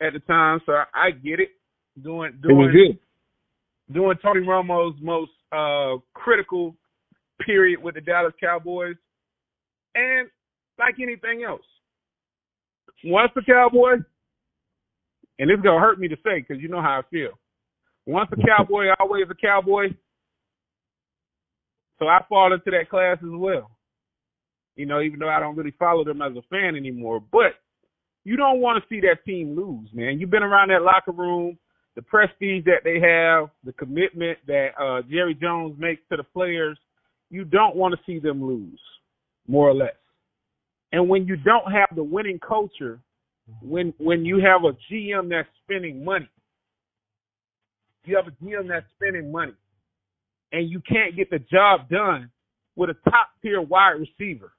[0.00, 1.50] at the time, so I, I get it.
[2.02, 2.72] Doing doing
[3.92, 6.76] doing Tony Romo's most uh critical
[7.44, 8.96] period with the Dallas Cowboys.
[9.94, 10.28] And
[10.78, 11.64] like anything else,
[13.04, 13.96] once the Cowboy,
[15.38, 17.30] and it's gonna hurt me to say because you know how I feel.
[18.06, 19.88] Once a Cowboy, always a Cowboy.
[21.98, 23.70] So I fall into that class as well.
[24.76, 27.54] You know, even though I don't really follow them as a fan anymore, but
[28.24, 30.20] you don't want to see that team lose, man.
[30.20, 31.58] You've been around that locker room,
[31.96, 36.78] the prestige that they have, the commitment that uh, Jerry Jones makes to the players.
[37.30, 38.80] You don't want to see them lose,
[39.48, 39.96] more or less.
[40.92, 43.00] And when you don't have the winning culture,
[43.62, 46.28] when when you have a GM that's spending money,
[48.04, 49.54] you have a GM that's spending money,
[50.52, 52.30] and you can't get the job done
[52.76, 54.52] with a top tier wide receiver.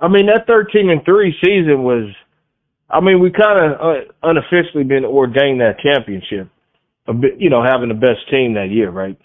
[0.00, 2.12] I mean, that 13 and 3 season was,
[2.90, 6.48] I mean, we kind of uh, unofficially been ordained that championship,
[7.06, 9.18] bit, you know, having the best team that year, right?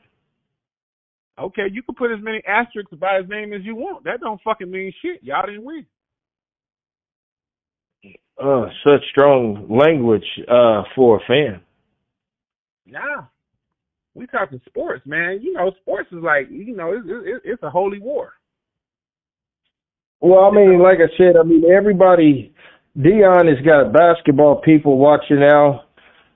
[1.39, 4.04] Okay, you can put as many asterisks by his name as you want.
[4.04, 5.24] That don't fucking mean shit.
[5.24, 5.86] Y'all didn't win.
[8.41, 11.62] Uh, such strong language uh for a fan.
[12.88, 13.26] Nah,
[14.13, 15.39] we talking sports, man.
[15.41, 18.34] You know, sports is like you know, it's it's, it's a holy war.
[20.20, 22.54] Well, I mean, like I said, I mean everybody.
[22.98, 25.84] Deion has got basketball people watching now.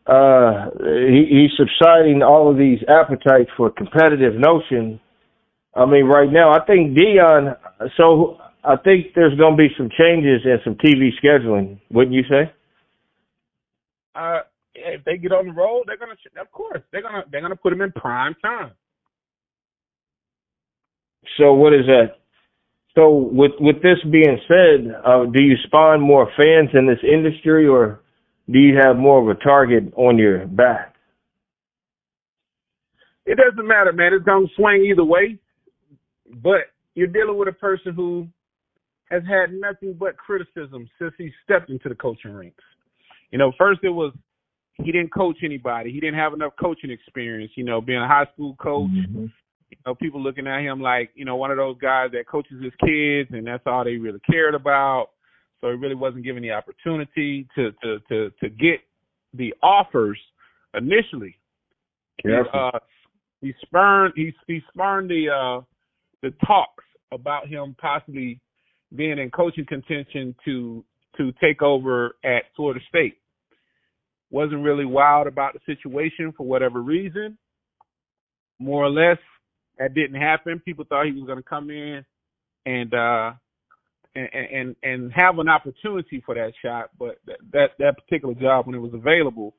[0.07, 4.99] Uh, he, he's subsiding all of these appetites for competitive notion.
[5.75, 7.57] I mean, right now, I think Deion.
[7.97, 12.23] So I think there's going to be some changes in some TV scheduling, wouldn't you
[12.29, 12.51] say?
[14.15, 14.39] Uh,
[14.75, 17.71] if they get on the road, they're gonna, of course, they're gonna, they're gonna put
[17.71, 18.71] them in prime time.
[21.37, 22.17] So what is that?
[22.95, 27.67] So with with this being said, uh, do you spawn more fans in this industry,
[27.67, 28.01] or
[28.49, 30.95] do you have more of a target on your back?
[33.25, 34.13] It doesn't matter, man.
[34.13, 35.39] It's gonna swing either way.
[36.43, 38.27] But you're dealing with a person who
[39.10, 42.63] has had nothing but criticism since he stepped into the coaching ranks.
[43.31, 44.13] You know, first it was
[44.75, 45.91] he didn't coach anybody.
[45.91, 47.51] He didn't have enough coaching experience.
[47.55, 48.91] You know, being a high school coach.
[48.91, 49.25] Mm-hmm.
[49.71, 52.62] You know, people looking at him like you know one of those guys that coaches
[52.62, 55.10] his kids, and that's all they really cared about.
[55.65, 58.82] So he really wasn't given the opportunity to to to to get
[59.34, 60.19] the offers
[60.75, 61.36] initially.
[62.23, 62.43] Yeah.
[62.54, 62.78] Uh,
[63.41, 65.62] he spurned he he spurned the uh
[66.21, 68.39] the talks about him possibly
[68.95, 70.86] being in coaching contention to
[71.17, 73.17] to take over at Florida State.
[74.30, 77.39] Wasn't really wild about the situation for whatever reason.
[78.60, 79.17] More or less,
[79.80, 80.60] that didn't happen.
[80.60, 82.06] People thought he was going to come in
[82.67, 83.32] and uh
[84.15, 88.65] and, and and have an opportunity for that shot, but that that, that particular job
[88.65, 89.54] when it was available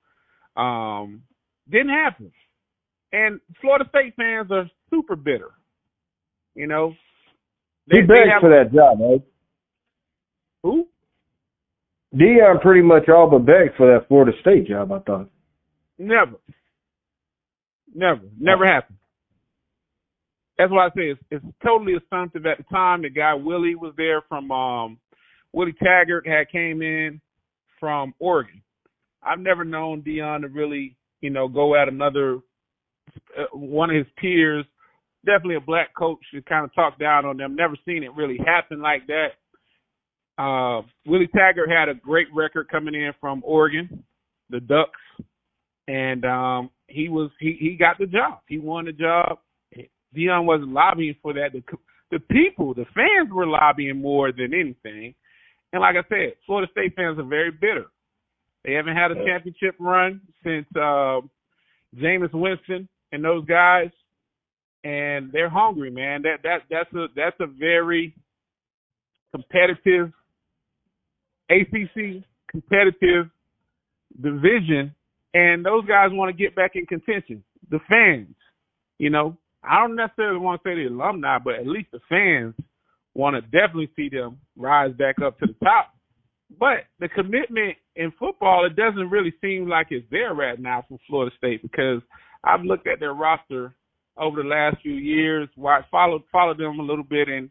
[0.56, 1.22] um
[1.70, 2.32] didn't happen.
[3.12, 5.50] And Florida State fans are super bitter.
[6.54, 6.94] You know,
[7.88, 9.22] they, he begged have, for that job, right?
[10.62, 10.88] Who?
[12.14, 14.90] Deion pretty much all but begged for that Florida State job.
[14.92, 15.28] I thought.
[15.98, 16.36] Never.
[17.94, 18.22] Never.
[18.38, 18.98] Never happened.
[20.58, 22.46] That's why I say it's, it's totally assumptive.
[22.46, 24.98] At the time, the guy Willie was there from um,
[25.52, 27.20] Willie Taggart had came in
[27.78, 28.62] from Oregon.
[29.22, 32.38] I've never known Deion to really, you know, go at another
[33.38, 34.64] uh, one of his peers
[35.26, 37.56] definitely a black coach to kind of talk down on them.
[37.56, 39.32] Never seen it really happen like that.
[40.38, 44.04] Uh, Willie Taggart had a great record coming in from Oregon,
[44.48, 45.00] the Ducks,
[45.88, 48.40] and um, he was he he got the job.
[48.46, 49.38] He won the job.
[50.16, 51.52] Deion wasn't lobbying for that.
[51.52, 51.62] The
[52.10, 55.14] the people, the fans were lobbying more than anything.
[55.72, 57.86] And like I said, Florida State fans are very bitter.
[58.64, 61.20] They haven't had a championship run since uh,
[61.96, 63.90] Jameis Winston and those guys
[64.86, 66.22] and they're hungry, man.
[66.22, 68.14] That that that's a that's a very
[69.32, 70.12] competitive
[71.50, 73.28] ACC competitive
[74.22, 74.94] division,
[75.34, 77.42] and those guys want to get back in contention.
[77.68, 78.36] The fans,
[78.98, 79.36] you know,
[79.68, 82.54] I don't necessarily want to say the alumni, but at least the fans
[83.14, 85.92] want to definitely see them rise back up to the top.
[86.58, 90.98] But the commitment in football, it doesn't really seem like it's there right now for
[91.08, 92.00] Florida State because
[92.44, 93.74] I've looked at their roster
[94.16, 95.48] over the last few years.
[95.90, 97.50] Followed followed them a little bit, and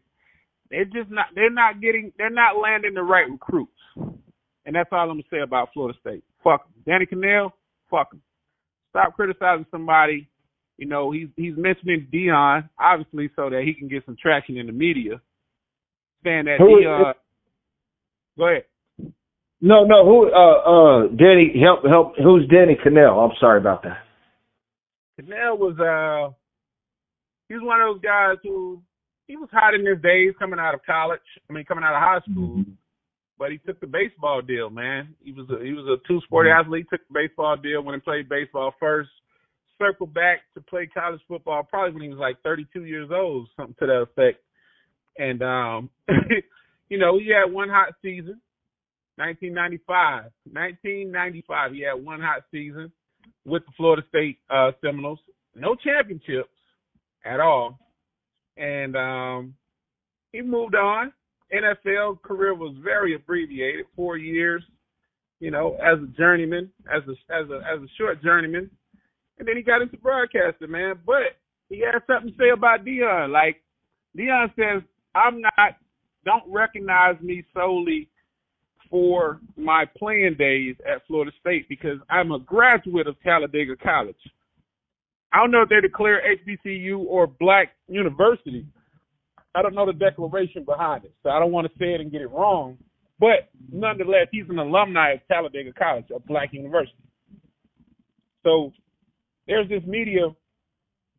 [0.70, 3.72] they're just not they're not getting they're not landing the right recruits.
[3.96, 6.24] And that's all I'm gonna say about Florida State.
[6.42, 6.82] Fuck them.
[6.86, 7.52] Danny Kanell,
[7.90, 8.22] fuck him.
[8.90, 10.28] Stop criticizing somebody.
[10.78, 14.66] You know he's he's mentioning Deion obviously so that he can get some traction in
[14.66, 15.20] the media.
[16.24, 17.14] Saying that who, Deion.
[18.38, 18.64] Go ahead.
[19.60, 20.04] No, no.
[20.04, 20.30] Who?
[20.30, 22.12] Uh, uh, Danny, help, help.
[22.22, 23.24] Who's Danny Kanell?
[23.24, 23.98] I'm sorry about that.
[25.18, 26.34] Kanell was uh
[27.48, 28.82] he was one of those guys who
[29.26, 31.20] he was hot in his days coming out of college.
[31.48, 32.58] I mean, coming out of high school.
[32.58, 32.72] Mm-hmm.
[33.38, 35.14] But he took the baseball deal, man.
[35.22, 36.60] He was a he was a two sport mm-hmm.
[36.60, 36.86] athlete.
[36.90, 39.10] Took the baseball deal when he played baseball first.
[39.78, 43.74] Circled back to play college football probably when he was like 32 years old, something
[43.80, 44.38] to that effect.
[45.18, 45.90] And um,
[46.88, 48.40] you know, he had one hot season,
[49.16, 50.30] 1995.
[50.50, 52.90] 1995, he had one hot season
[53.44, 55.18] with the Florida State uh, Seminoles.
[55.54, 56.50] No championships,
[57.26, 57.78] at all.
[58.56, 59.54] And um,
[60.32, 61.12] he moved on.
[61.52, 64.62] NFL career was very abbreviated, four years.
[65.38, 68.70] You know, as a journeyman, as a as a as a short journeyman,
[69.38, 70.94] and then he got into broadcasting, man.
[71.04, 71.36] But
[71.68, 73.30] he had something to say about Deion.
[73.30, 73.62] Like
[74.16, 74.82] Deion says,
[75.14, 75.76] I'm not,
[76.24, 78.08] don't recognize me solely
[78.90, 84.16] for my playing days at Florida State because I'm a graduate of Talladega College.
[85.32, 88.64] I don't know if they declare HBCU or Black University.
[89.54, 92.12] I don't know the declaration behind it, so I don't want to say it and
[92.12, 92.78] get it wrong.
[93.18, 96.96] But nonetheless, he's an alumni of Talladega College, a Black university.
[98.44, 98.72] So
[99.46, 100.28] there's this media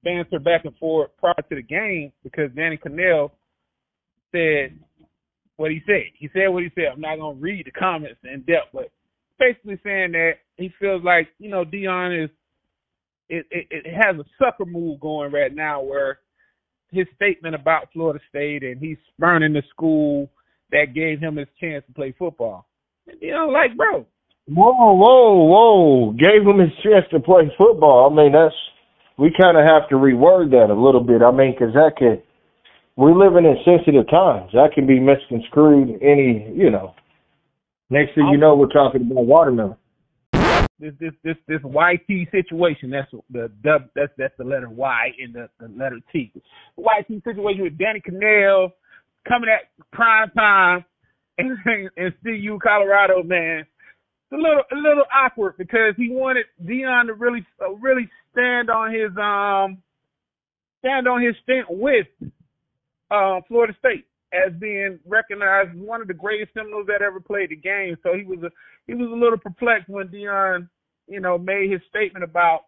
[0.04, 3.32] banter back and forth prior to the game because Danny Kanell
[4.32, 4.78] said
[5.58, 6.04] what he said.
[6.18, 6.86] He said what he said.
[6.94, 8.92] I'm not gonna read the comments in depth, but
[9.40, 12.30] basically saying that he feels like you know Deion is
[13.30, 16.20] it, it, it has a sucker move going right now where
[16.92, 20.30] his statement about Florida State and he's spurning the school
[20.72, 22.68] that gave him his chance to play football.
[23.20, 24.06] You know, like bro.
[24.50, 26.12] Whoa, whoa, whoa!
[26.14, 28.10] Gave him his chance to play football.
[28.10, 28.56] I mean, that's
[29.18, 31.22] we kind of have to reword that a little bit.
[31.22, 32.24] I mean, because that could
[32.98, 34.52] we're living in sensitive times.
[34.54, 36.96] That can be misconstrued any, you know.
[37.90, 39.78] Next thing you know, we're talking about watermelon.
[40.80, 42.90] This this this this YT situation.
[42.90, 43.84] That's the dub.
[43.96, 46.32] That's that's the letter Y in the, the letter T.
[46.78, 48.72] The YT situation with Danny Kanell
[49.28, 50.86] coming at prime time
[51.38, 53.66] and, and in CU Colorado, man.
[54.30, 58.70] It's a little a little awkward because he wanted Deion to really uh, really stand
[58.70, 59.82] on his um
[60.80, 62.08] stand on his stint with
[63.10, 67.50] uh, Florida State as being recognized as one of the greatest Seminoles that ever played
[67.52, 67.98] the game.
[68.04, 68.52] So he was a
[68.86, 70.68] he was a little perplexed when Deion,
[71.08, 72.66] you know, made his statement about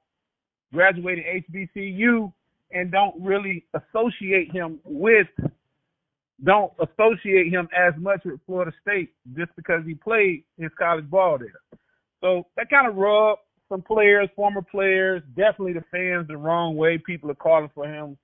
[0.73, 2.31] graduating HBCU
[2.71, 5.27] and don't really associate him with
[6.43, 11.37] don't associate him as much with Florida State just because he played his college ball
[11.37, 11.79] there.
[12.21, 16.97] So that kind of rubbed some players, former players, definitely the fans the wrong way.
[16.97, 18.17] People are calling for him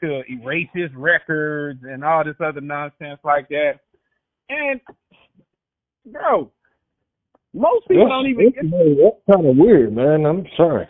[0.00, 3.80] to erase his records and all this other nonsense like that.
[4.48, 4.80] And
[6.10, 6.50] bro,
[7.54, 8.52] most people that's, don't even.
[8.54, 10.26] That's, get, that's kind of weird, man.
[10.26, 10.88] I'm sorry.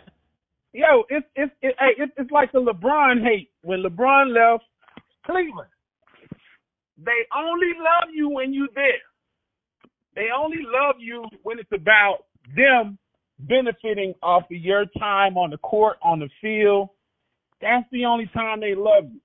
[0.73, 4.65] Yo, it's it's it, hey, it's it's like the LeBron hate when LeBron left
[5.25, 5.69] Cleveland.
[6.97, 9.05] They only love you when you're there.
[10.15, 12.97] They only love you when it's about them
[13.39, 16.89] benefiting off of your time on the court, on the field,
[17.61, 19.19] that's the only time they love you.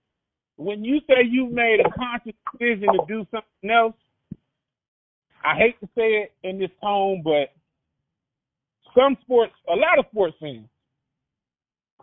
[0.56, 3.94] When you say you've made a conscious decision to do something else,
[5.44, 7.52] I hate to say it in this tone, but
[8.94, 10.68] some sports, a lot of sports fans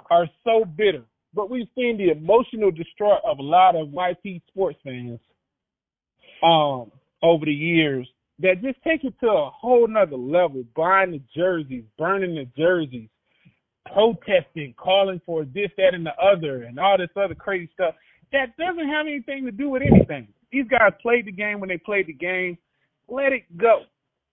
[0.09, 1.03] are so bitter.
[1.33, 5.19] But we've seen the emotional distraught of a lot of YT sports fans
[6.43, 8.07] um, over the years
[8.41, 13.09] that just take it to a whole nother level, buying the jerseys, burning the jerseys,
[13.93, 17.95] protesting, calling for this, that, and the other, and all this other crazy stuff.
[18.31, 20.27] That doesn't have anything to do with anything.
[20.51, 22.57] These guys played the game when they played the game.
[23.07, 23.81] Let it go.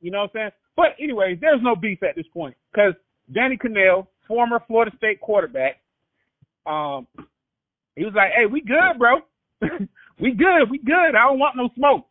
[0.01, 0.51] You know what I'm saying?
[0.77, 2.93] But anyways, there's no beef at this point because
[3.33, 5.81] Danny Kanell, former Florida State quarterback,
[6.67, 7.07] um,
[7.97, 9.21] he was like, "Hey, we good, bro.
[10.21, 10.71] we good.
[10.71, 11.15] We good.
[11.15, 12.07] I don't want no smoke."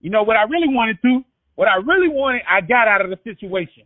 [0.00, 3.10] You know what I really wanted to, what I really wanted, I got out of
[3.10, 3.84] the situation.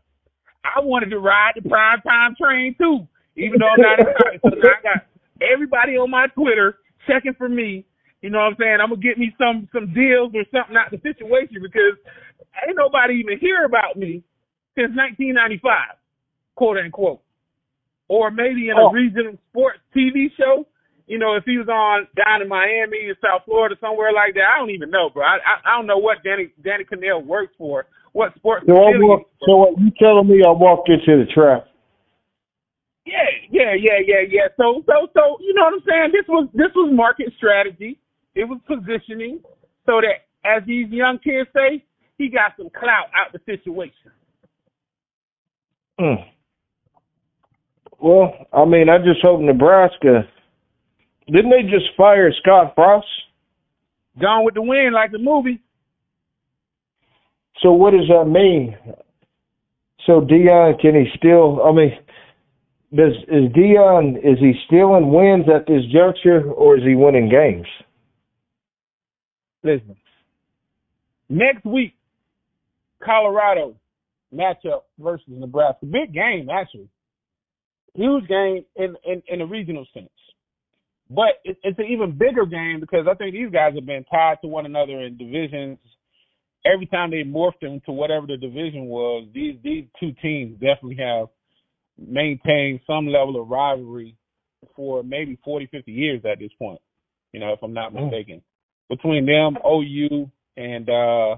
[0.65, 4.41] I wanted to ride the prime time train too, even though I'm not excited.
[4.43, 5.07] So I got
[5.41, 7.87] everybody on my Twitter checking for me.
[8.21, 8.79] You know what I'm saying?
[8.83, 11.95] I'm gonna get me some some deals or something out of the situation because
[12.67, 14.25] ain't nobody even hear about me
[14.75, 15.63] since 1995,
[16.57, 17.23] quote unquote.
[18.09, 18.91] Or maybe in a oh.
[18.91, 20.67] regional sports TV show.
[21.09, 24.45] You know, if he was on down in Miami or South Florida, somewhere like that,
[24.45, 25.25] I don't even know, bro.
[25.25, 28.67] I I, I don't know what Danny Danny Kanell works for what sports.
[28.69, 31.67] So, I walk, so what you telling me I walked into the trap?
[33.07, 34.49] Yeah, yeah, yeah, yeah, yeah.
[34.59, 36.13] So, so, so, you know what I'm saying?
[36.13, 37.99] This was this was market strategy.
[38.35, 39.41] It was positioning
[39.87, 41.85] so that, as these young kids say,
[42.19, 44.13] he got some clout out the situation.
[45.99, 46.29] Hmm.
[47.99, 50.29] Well, I mean, I just hope Nebraska.
[51.31, 53.07] Didn't they just fire Scott Frost?
[54.21, 55.61] Gone with the Wind, like the movie.
[57.63, 58.77] So what does that mean?
[60.07, 61.63] So Deion, can he still?
[61.63, 61.93] I mean,
[62.95, 67.67] does is Deion is he stealing wins at this juncture, or is he winning games?
[69.63, 69.97] Listen,
[71.29, 71.95] next week,
[73.05, 73.75] Colorado
[74.35, 75.85] matchup versus Nebraska.
[75.85, 76.89] Big game, actually.
[77.95, 80.09] Huge game in in, in a regional sense.
[81.11, 84.39] But it, it's an even bigger game because I think these guys have been tied
[84.43, 85.79] to one another in divisions.
[86.67, 91.29] Every time they morphed into whatever the division was, these these two teams definitely have
[91.99, 94.17] maintained some level of rivalry
[94.77, 96.81] for maybe 40, 50 years at this point.
[97.33, 98.05] You know, if I'm not Mm.
[98.05, 98.43] mistaken,
[98.89, 101.37] between them, OU, and uh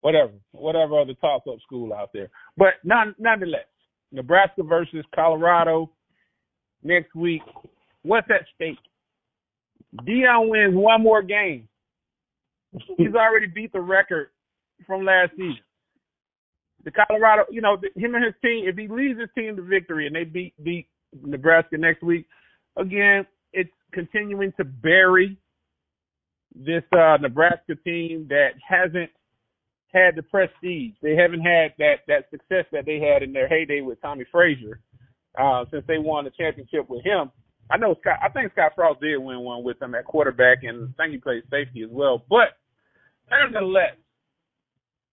[0.00, 2.30] whatever, whatever other top up school out there.
[2.56, 3.66] But none, nonetheless,
[4.12, 5.90] Nebraska versus Colorado
[6.82, 7.42] next week.
[8.02, 8.78] What's at stake?
[10.06, 11.68] Deion wins one more game.
[12.96, 14.28] He's already beat the record
[14.86, 15.58] from last season.
[16.84, 18.66] The Colorado, you know, him and his team.
[18.66, 20.88] If he leads his team to victory and they beat beat
[21.22, 22.26] Nebraska next week,
[22.76, 25.36] again, it's continuing to bury
[26.54, 29.10] this uh Nebraska team that hasn't
[29.92, 30.94] had the prestige.
[31.02, 34.80] They haven't had that that success that they had in their heyday with Tommie Frazier
[35.38, 37.30] uh, since they won the championship with him.
[37.70, 38.18] I know Scott.
[38.22, 41.18] I think Scott Frost did win one with him at quarterback, and I think he
[41.18, 42.24] played safety as well.
[42.28, 42.58] But
[43.30, 43.96] nevertheless,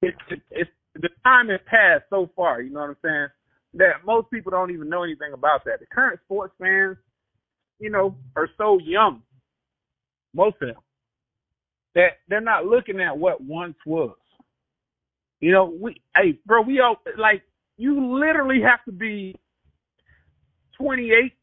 [0.01, 2.62] it, it, it's the time has passed so far.
[2.62, 3.28] You know what I'm saying?
[3.76, 5.80] That most people don't even know anything about that.
[5.80, 6.97] The current sports fans,
[7.80, 9.22] you know, are so young.
[10.34, 10.78] Most of them
[11.97, 14.16] that they're not looking at what once was.
[15.39, 17.41] You know, we hey bro, we all like
[17.76, 19.36] you literally have to be
[20.78, 21.34] 28.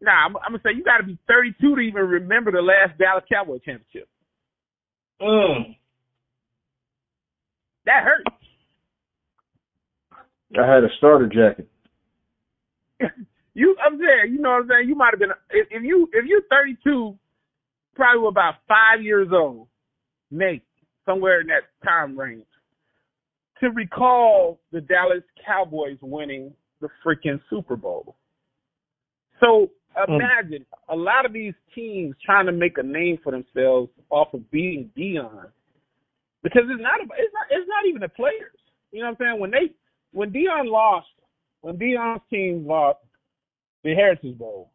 [0.00, 2.98] Nah, I'm, I'm gonna say you got to be 32 to even remember the last
[2.98, 4.08] Dallas Cowboy championship.
[5.20, 5.76] Mm.
[7.86, 8.24] That hurts.
[10.58, 11.68] I had a starter jacket.
[13.54, 14.88] you, I'm saying, you know what I'm saying.
[14.88, 17.16] You might have been if, if you if you're 32,
[17.94, 19.68] probably about five years old,
[20.30, 20.62] maybe
[21.06, 22.44] somewhere in that time range.
[23.60, 28.16] To recall the Dallas Cowboys winning the freaking Super Bowl.
[29.40, 30.16] So Mm.
[30.16, 34.50] imagine a lot of these teams trying to make a name for themselves off of
[34.50, 35.46] beating Deion,
[36.42, 38.52] because it's not it's not it's not even the players.
[38.92, 39.40] You know what I'm saying?
[39.40, 39.72] When they
[40.12, 41.08] when Deion lost,
[41.62, 42.98] when Deion's team lost
[43.84, 44.70] the Heritage Bowl,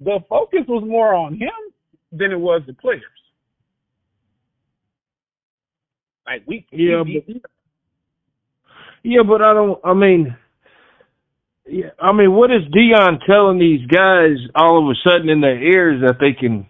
[0.00, 1.50] the focus was more on him
[2.12, 3.02] than it was the players.
[6.26, 7.42] Like we, Yeah, we,
[9.02, 9.80] Yeah, but I don't.
[9.84, 10.36] I mean,
[11.70, 15.62] yeah, I mean, what is Deion telling these guys all of a sudden in their
[15.62, 16.66] ears that they can?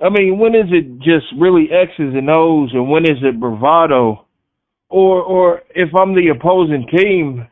[0.00, 4.26] I mean, when is it just really X's and O's, and when is it bravado?
[4.88, 7.46] Or, or if I'm the opposing team,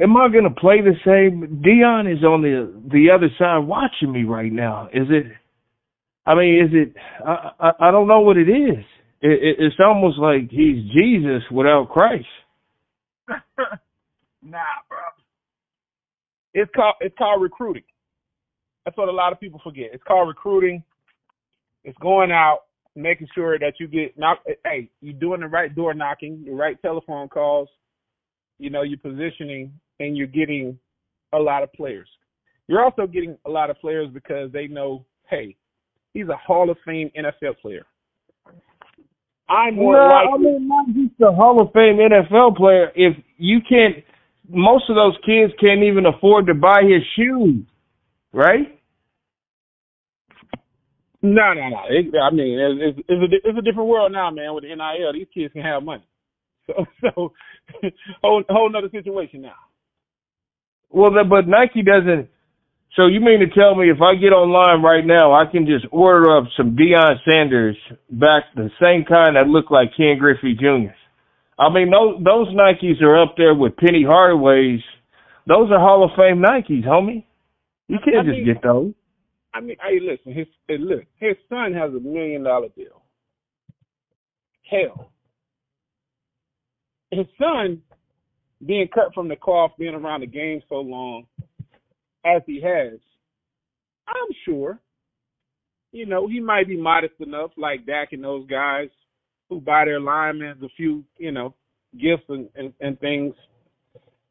[0.00, 1.62] am I going to play the same?
[1.64, 4.88] Deion is on the the other side watching me right now.
[4.92, 5.26] Is it?
[6.26, 6.94] I mean, is it?
[7.24, 8.84] I I, I don't know what it is.
[9.22, 12.26] It, it, it's almost like he's Jesus without Christ.
[14.42, 14.58] nah.
[16.54, 17.84] It's called it's called recruiting.
[18.84, 19.90] That's what a lot of people forget.
[19.92, 20.82] It's called recruiting.
[21.84, 22.60] It's going out,
[22.96, 24.38] making sure that you get knock.
[24.64, 27.68] Hey, you're doing the right door knocking, the right telephone calls.
[28.58, 30.78] You know, you're positioning, and you're getting
[31.32, 32.08] a lot of players.
[32.68, 35.56] You're also getting a lot of players because they know, hey,
[36.12, 37.86] he's a Hall of Fame NFL player.
[39.48, 40.32] I'm more no, likely.
[40.32, 42.92] I mean not just a Hall of Fame NFL player.
[42.94, 43.96] If you can't,
[44.50, 47.64] most of those kids can't even afford to buy his shoes,
[48.32, 48.80] right?
[51.22, 51.82] No, no, no.
[51.88, 54.54] It, I mean, it's, it's, a, it's a different world now, man.
[54.54, 56.04] With the NIL, these kids can have money.
[56.66, 57.32] So, so
[58.22, 59.54] whole whole nother situation now.
[60.88, 62.28] Well, the, but Nike doesn't.
[62.94, 65.86] So you mean to tell me if I get online right now, I can just
[65.90, 67.76] order up some Deion Sanders
[68.10, 70.94] back, the same kind that look like Ken Griffey Jr.
[71.60, 74.80] I mean, those those Nikes are up there with Penny Hardaway's.
[75.46, 77.24] Those are Hall of Fame Nikes, homie.
[77.88, 78.92] You can't I just mean- get those.
[79.52, 80.32] I mean, hey, listen.
[80.32, 83.02] His hey, look, his son has a million dollar deal.
[84.70, 85.10] Hell,
[87.10, 87.82] his son
[88.64, 91.24] being cut from the cloth, being around the game so long
[92.24, 93.00] as he has,
[94.06, 94.78] I'm sure.
[95.92, 98.88] You know, he might be modest enough, like Dak and those guys
[99.50, 101.54] who buy their linemen a few, you know,
[102.00, 103.34] gifts and, and, and things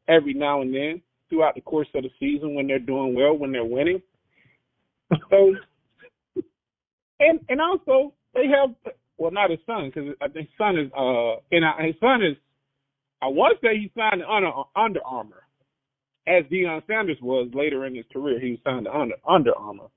[0.08, 3.52] every now and then throughout the course of the season when they're doing well, when
[3.52, 4.02] they're winning.
[5.28, 5.54] So,
[7.20, 8.74] and and also they have
[9.18, 12.36] well not his son because I think son is uh and I, his son is
[13.20, 15.42] I want to say he signed Under Under Armour
[16.26, 18.40] as Deion Sanders was later in his career.
[18.40, 19.88] He was signed to Under Under Armour,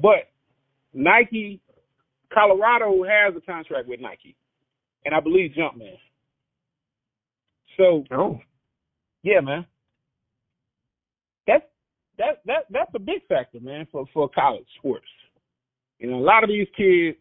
[0.00, 0.28] but
[0.92, 1.60] Nike
[2.32, 4.36] Colorado has a contract with Nike,
[5.04, 5.96] and I believe Jumpman.
[7.76, 8.40] So Oh.
[9.22, 9.66] yeah, man.
[11.46, 11.64] That's
[12.18, 15.06] that that that's a big factor, man, for for college sports.
[15.98, 17.16] You know, a lot of these kids,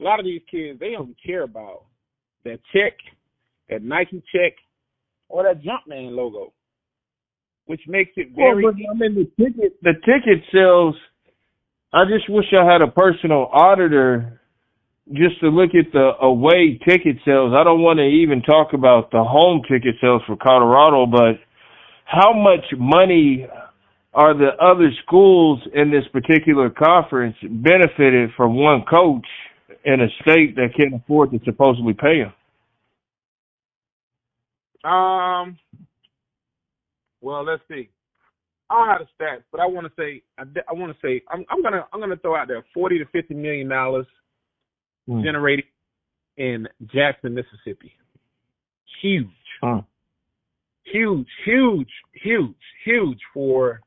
[0.00, 1.84] a lot of these kids, they don't care about
[2.44, 2.94] that check,
[3.68, 4.54] that Nike check,
[5.28, 6.52] or that Jumpman logo,
[7.66, 8.64] which makes it very.
[8.64, 10.96] Well, but, I mean, the ticket, the ticket sales.
[11.92, 14.39] I just wish I had a personal auditor
[15.12, 17.52] just to look at the away ticket sales.
[17.56, 21.40] I don't want to even talk about the home ticket sales for Colorado, but
[22.04, 23.46] how much money
[24.12, 29.26] are the other schools in this particular conference benefited from one coach
[29.84, 32.32] in a state that can't afford to supposedly pay him?
[34.90, 35.58] Um.
[37.20, 37.90] Well, let's see.
[38.70, 41.22] I don't have the stats, but I want to say I, I want to say
[41.28, 44.06] I'm, I'm gonna I'm gonna throw out there forty to fifty million dollars
[45.10, 45.24] mm.
[45.24, 45.64] generated
[46.36, 47.92] in Jackson, Mississippi.
[49.02, 49.26] Huge.
[49.62, 49.82] Huh
[50.92, 51.88] huge, huge,
[52.22, 53.80] huge, huge for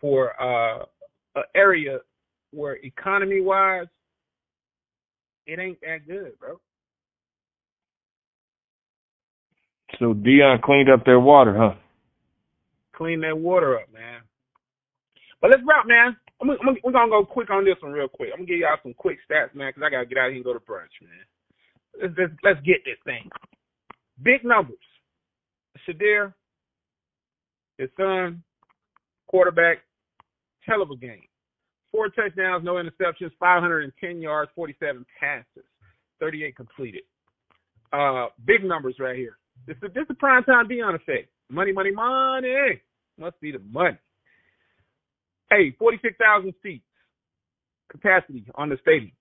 [0.00, 0.84] for uh
[1.34, 1.98] an area
[2.50, 3.86] where economy wise
[5.46, 6.60] it ain't that good, bro.
[9.98, 11.74] So Deion cleaned up their water, huh?
[12.94, 14.20] Clean that water up, man.
[15.40, 16.16] But let's wrap, man.
[16.42, 18.30] I'm, I'm, we're gonna go quick on this one real quick.
[18.32, 20.44] I'm gonna give y'all some quick stats, man, because I gotta get out here and
[20.44, 21.24] go to brunch, man.
[22.00, 23.30] Let's, let's, let's get this thing.
[24.22, 24.76] Big numbers.
[25.88, 26.34] Shedeur,
[27.78, 28.42] his son,
[29.26, 29.78] quarterback,
[30.60, 31.26] hell of a game.
[31.90, 35.64] Four touchdowns, no interceptions, 510 yards, 47 passes,
[36.20, 37.02] 38 completed.
[37.92, 39.36] Uh, big numbers right here.
[39.66, 41.28] This is this is prime time Deion effect.
[41.50, 42.80] Money, money, money.
[43.18, 43.98] Must be the money.
[45.52, 46.84] Hey, 46,000 seats
[47.90, 49.12] capacity on the stadium.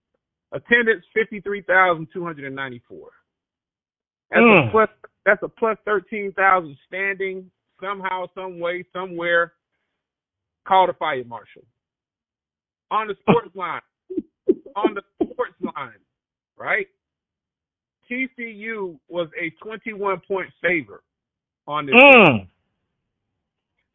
[0.54, 3.10] Attendance 53,294.
[4.30, 4.68] That's mm.
[4.68, 4.90] a plus
[5.26, 7.52] that's a plus thirteen thousand standing
[7.82, 9.54] somehow, some way, somewhere.
[10.68, 11.64] Call the fire marshal
[12.92, 13.82] on the sports line.
[14.76, 16.00] on the sports line,
[16.58, 16.88] right?
[18.10, 21.04] TCU was a twenty-one point favor
[21.68, 21.96] on this.
[21.96, 22.48] Mm.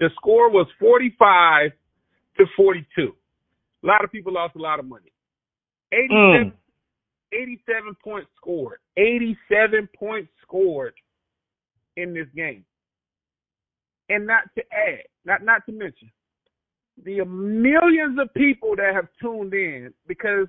[0.01, 1.73] The score was forty-five
[2.39, 3.15] to forty-two.
[3.85, 5.13] A lot of people lost a lot of money.
[5.93, 6.53] Eighty-seven.
[6.53, 6.53] Mm.
[7.33, 8.79] 87 points scored.
[8.97, 10.95] 87 points scored
[11.97, 12.65] in this game.
[14.09, 16.11] And not to add, not not to mention,
[17.05, 20.47] the millions of people that have tuned in because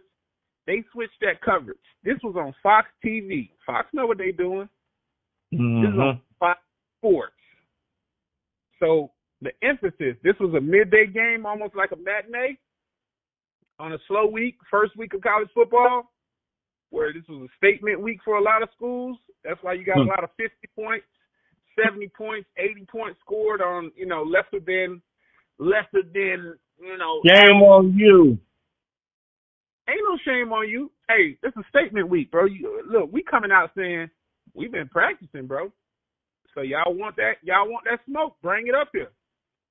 [0.67, 1.77] they switched that coverage.
[2.03, 3.49] This was on Fox TV.
[3.65, 4.69] Fox know what they're doing.
[5.53, 5.81] Mm-hmm.
[5.81, 6.35] This is on mm-hmm.
[6.39, 6.59] Fox
[6.99, 7.33] Sports.
[8.79, 9.11] So
[9.41, 12.57] the emphasis, this was a midday game, almost like a matinee
[13.79, 16.11] on a slow week, first week of college football,
[16.89, 19.17] where this was a statement week for a lot of schools.
[19.43, 20.07] That's why you got hmm.
[20.07, 21.05] a lot of 50 points
[21.83, 25.01] 70 points, 80 points scored on, you know, lesser than,
[25.59, 27.21] lesser than, you know.
[27.25, 28.37] Shame on you.
[29.89, 30.91] Ain't no shame on you.
[31.07, 32.45] Hey, this is statement week, bro.
[32.45, 34.09] You, look, we coming out saying
[34.53, 35.71] we've been practicing, bro.
[36.53, 37.35] So y'all want that?
[37.43, 38.35] Y'all want that smoke?
[38.41, 39.11] Bring it up here.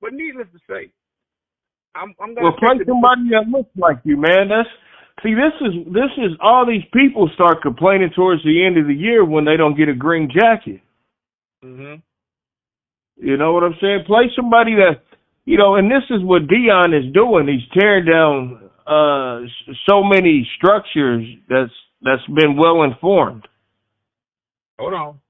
[0.00, 0.90] But needless to say,
[1.94, 2.48] I'm, I'm gonna.
[2.48, 4.48] Well, play somebody that looks like you, man.
[4.48, 4.68] That's
[5.22, 8.94] see, this is this is all these people start complaining towards the end of the
[8.94, 10.80] year when they don't get a green jacket.
[11.64, 12.00] Mm-hmm.
[13.16, 14.04] You know what I'm saying?
[14.06, 15.02] Play somebody that,
[15.46, 17.48] you know, and this is what Deion is doing.
[17.48, 19.40] He's tearing down uh
[19.88, 21.72] so many structures that's
[22.02, 23.48] that's been well informed.
[24.78, 25.20] Hold on.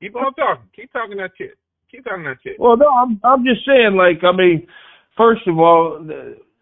[0.00, 0.64] Keep on talking.
[0.74, 1.58] Keep talking that shit.
[1.92, 2.58] Keep talking that shit.
[2.58, 4.66] Well, no, I'm I'm just saying, like, I mean,
[5.14, 6.00] first of all,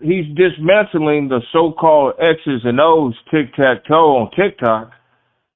[0.00, 4.90] he's dismantling the so-called X's and O's tic-tac-toe on TikTok,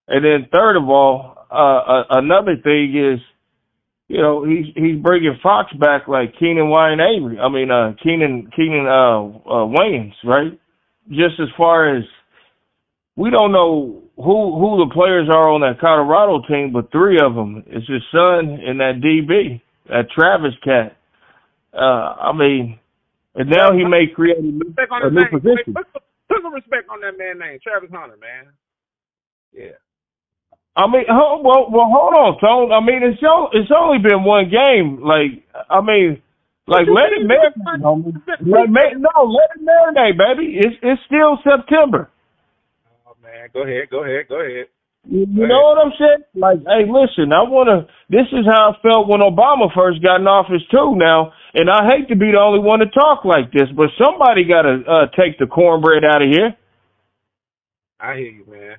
[0.07, 3.21] and then third of all, uh, another thing is,
[4.07, 7.41] you know, he's he's bringing Fox back like Keenan Wayne Avery.
[7.41, 10.57] I mean, uh, Keenan Keenan uh, uh, Wayans, right?
[11.09, 12.05] Just as far as
[13.17, 17.35] we don't know who who the players are on that Colorado team, but three of
[17.35, 20.97] them is his son and that DB, that Travis cat.
[21.73, 22.79] Uh, I mean,
[23.35, 25.75] and now he may create a new, a new position.
[25.75, 28.53] Put, put some respect on that man name, Travis Hunter, man.
[29.53, 29.79] Yeah.
[30.77, 32.73] I mean, well, well, hold on, Tone.
[32.73, 35.03] I mean, it's only, it's only been one game.
[35.03, 36.21] Like, I mean,
[36.67, 37.79] like let it marinate.
[37.79, 40.59] No, let it marinate, baby.
[40.59, 42.11] It's it's still September.
[43.07, 44.67] Oh man, go ahead, go ahead, go ahead.
[45.07, 46.25] You, know what I'm saying?
[46.35, 47.87] Like, hey, listen, I wanna.
[48.11, 50.95] This is how I felt when Obama first got in office too.
[50.97, 54.45] Now, and I hate to be the only one to talk like this, but somebody
[54.45, 56.57] got to uh, take the cornbread out of here.
[58.01, 58.77] I hear you, man.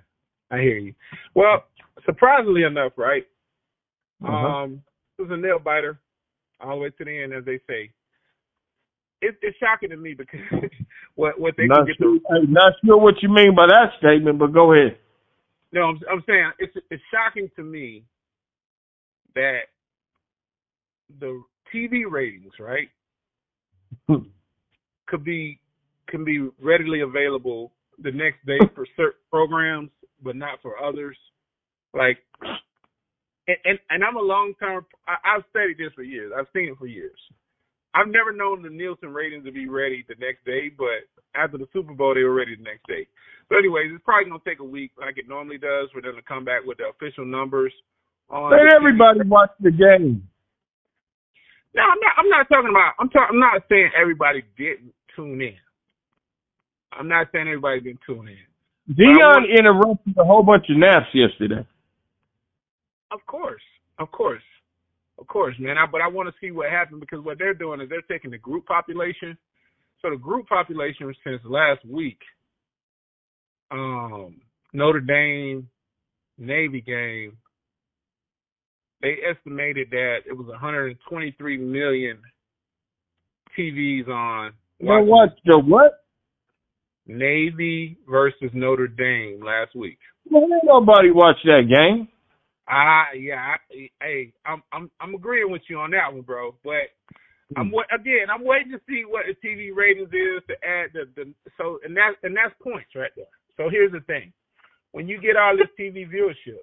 [0.52, 0.94] I hear you.
[1.36, 1.66] Well,
[2.06, 3.24] surprisingly enough, right?
[4.24, 4.32] Uh-huh.
[4.32, 4.84] Um,
[5.20, 6.00] it was a nail biter
[6.62, 7.92] all the way to the end, as they say.
[9.22, 10.42] it, it's shocking to me because
[11.16, 13.92] what what they Not can get the hey, not sure what you mean by that
[14.00, 14.98] statement, but go ahead.
[15.76, 18.06] No, I'm, I'm saying it's it's shocking to me
[19.36, 19.64] that
[21.20, 22.90] the TV ratings, right,
[24.08, 24.30] Hmm.
[25.08, 25.60] could be
[26.08, 29.90] can be readily available the next day for certain programs,
[30.24, 31.18] but not for others.
[31.94, 32.18] Like,
[33.48, 34.86] and and, and I'm a long term.
[35.08, 36.32] I've studied this for years.
[36.38, 37.20] I've seen it for years.
[37.96, 41.68] I've never known the Nielsen ratings to be ready the next day, but after the
[41.72, 43.08] Super Bowl, they were ready the next day.
[43.50, 46.22] But anyways, it's probably gonna take a week, like it normally does, for them to
[46.22, 47.72] come back with the official numbers.
[48.30, 48.76] On Let the TV.
[48.76, 50.28] everybody watch the game.
[51.74, 52.14] No, I'm not.
[52.18, 52.94] I'm not talking about.
[53.00, 53.36] I'm talking.
[53.36, 55.56] I'm not saying everybody didn't tune in.
[56.92, 58.96] I'm not saying everybody didn't tune in.
[58.96, 61.66] Deion interrupted a whole bunch of naps yesterday.
[63.12, 63.62] Of course,
[64.00, 64.44] of course,
[65.18, 65.78] of course, man.
[65.78, 68.32] I, but I want to see what happened because what they're doing is they're taking
[68.32, 69.38] the group population.
[70.02, 72.20] So the group population since last week,
[73.72, 74.42] um,
[74.74, 75.68] Notre Dame
[76.38, 77.38] Navy game,
[79.02, 82.20] they estimated that it was 123 million
[83.58, 84.54] TVs on.
[84.80, 86.06] Now watch the what?
[87.08, 90.00] Navy versus Notre Dame last week.
[90.30, 92.08] Well, ain't nobody watch that game.
[92.70, 93.56] Ah, yeah.
[93.58, 96.56] I, hey, I'm I'm I'm agreeing with you on that one, bro.
[96.64, 96.92] But
[97.58, 101.06] I'm wa- again, I'm waiting to see what the TV ratings is to add the
[101.16, 103.26] the so and that's and that's points right there.
[103.58, 104.34] So here's the thing:
[104.94, 106.62] when you get all this TV viewership,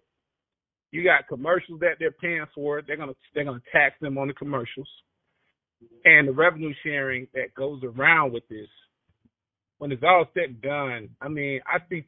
[0.92, 2.82] you got commercials that they're paying for.
[2.82, 4.88] They're gonna they're gonna tax them on the commercials,
[6.04, 8.68] and the revenue sharing that goes around with this.
[9.78, 12.06] When it's all said and done, I mean, I think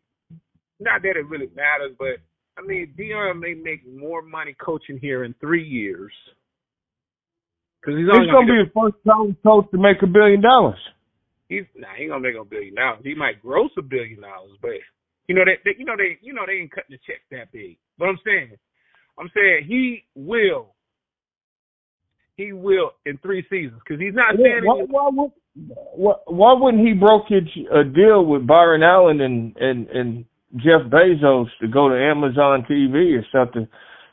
[0.81, 2.19] not that it really matters, but
[2.57, 6.13] I mean, Deion may make more money coaching here in three years
[7.81, 10.79] because he's He's gonna be the first college coach to make a billion dollars.
[11.49, 13.01] he's nah, he ain't gonna make a billion dollars.
[13.03, 14.71] He might gross a billion dollars, but
[15.29, 17.53] you know that they, you know they you know they ain't cutting the checks that
[17.53, 17.77] big.
[17.99, 18.57] But I'm saying,
[19.19, 20.75] I'm saying he will,
[22.37, 25.33] he will in three seasons because he's not saying Why, why, would,
[25.95, 30.25] why, why wouldn't he brokerage a deal with Byron Allen and, and, and
[30.57, 33.67] Jeff Bezos to go to Amazon TV or something?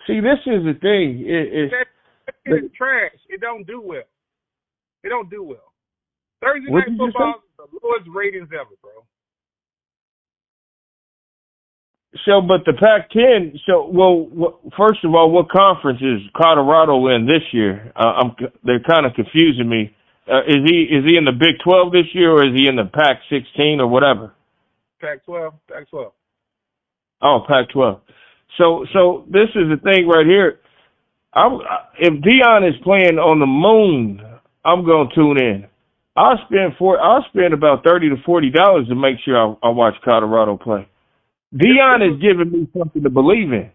[0.07, 1.25] See, this is the thing.
[1.25, 1.87] It, it, that,
[2.25, 3.17] that shit trash.
[3.29, 4.09] It don't do well.
[5.03, 5.73] It don't do well.
[6.41, 8.91] Thursday night football is the lowest ratings ever, bro.
[12.25, 13.57] so, but the Pac-10.
[13.65, 17.91] So, well, first of all, what conference is Colorado in this year?
[17.95, 19.95] Uh, I'm they're kind of confusing me.
[20.27, 22.75] Uh, is he is he in the Big 12 this year, or is he in
[22.75, 24.33] the Pac-16 or whatever?
[24.99, 26.11] Pac-12, Pac-12.
[27.21, 27.99] Oh, Pac-12.
[28.57, 30.59] So, so this is the thing right here.
[31.33, 31.59] I'm,
[31.97, 34.21] if Deion is playing on the moon,
[34.65, 35.65] I'm gonna tune in.
[36.15, 36.99] I'll spend four.
[36.99, 40.87] I'll spend about thirty to forty dollars to make sure I, I watch Colorado play.
[41.55, 43.71] Deion is giving me something to believe in.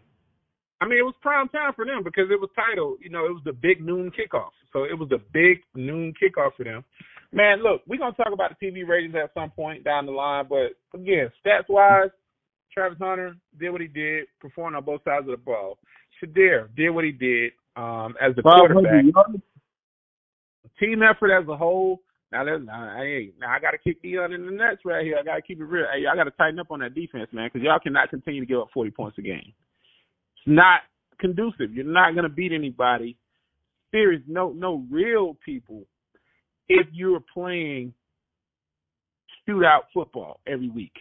[0.80, 3.32] I mean, it was prime time for them because it was titled, you know, it
[3.32, 4.52] was the big noon kickoff.
[4.72, 6.84] So it was the big noon kickoff for them.
[7.32, 10.44] Man, look, we're gonna talk about the TV ratings at some point down the line,
[10.48, 12.10] but again, stats wise,
[12.76, 15.78] Travis Hunter did what he did, performed on both sides of the ball.
[16.22, 19.04] Shedeur did what he did um, as the quarterback.
[20.78, 22.02] Team effort as a whole.
[22.30, 25.16] Now, now, hey, now I got to kick Deion in the nuts right here.
[25.18, 25.86] I got to keep it real.
[25.90, 28.46] Hey, I got to tighten up on that defense, man, because y'all cannot continue to
[28.46, 29.54] give up 40 points a game.
[30.36, 30.80] It's not
[31.18, 31.72] conducive.
[31.72, 33.16] You're not going to beat anybody.
[33.90, 35.84] Serious, no, no real people.
[36.68, 37.94] If you're playing
[39.48, 40.92] shootout football every week,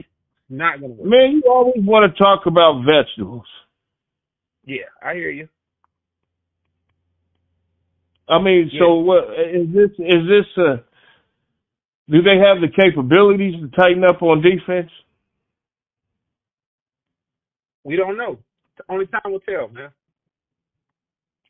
[0.50, 1.08] not to work.
[1.08, 3.46] Man, you always want to talk about vegetables.
[4.66, 5.48] Yeah, I hear you.
[8.28, 9.92] I mean, so what is this?
[10.00, 10.46] Is this?
[10.58, 10.78] Uh,
[12.10, 14.90] do they have the capabilities to tighten up on defense?
[17.84, 18.40] We don't know.
[18.90, 19.90] Only time will tell, man.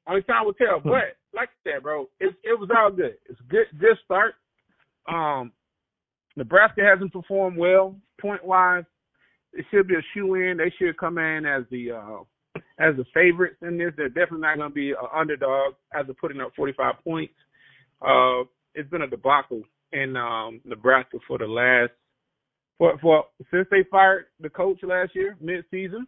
[0.08, 0.82] Only time will tell.
[0.84, 3.16] But like I said, bro, it it was all good.
[3.30, 4.36] It's good good start.
[5.08, 5.52] Um,
[6.36, 8.84] Nebraska hasn't performed well point wise.
[9.54, 10.58] It should be a shoe in.
[10.58, 13.94] They should come in as the uh, as the favorites in this.
[13.96, 17.34] They're definitely not going to be an underdog after putting up 45 points.
[18.02, 19.64] Uh, it's been a debacle
[19.94, 21.92] in um, Nebraska for the last
[22.78, 26.06] for for since they fired the coach last year mid season.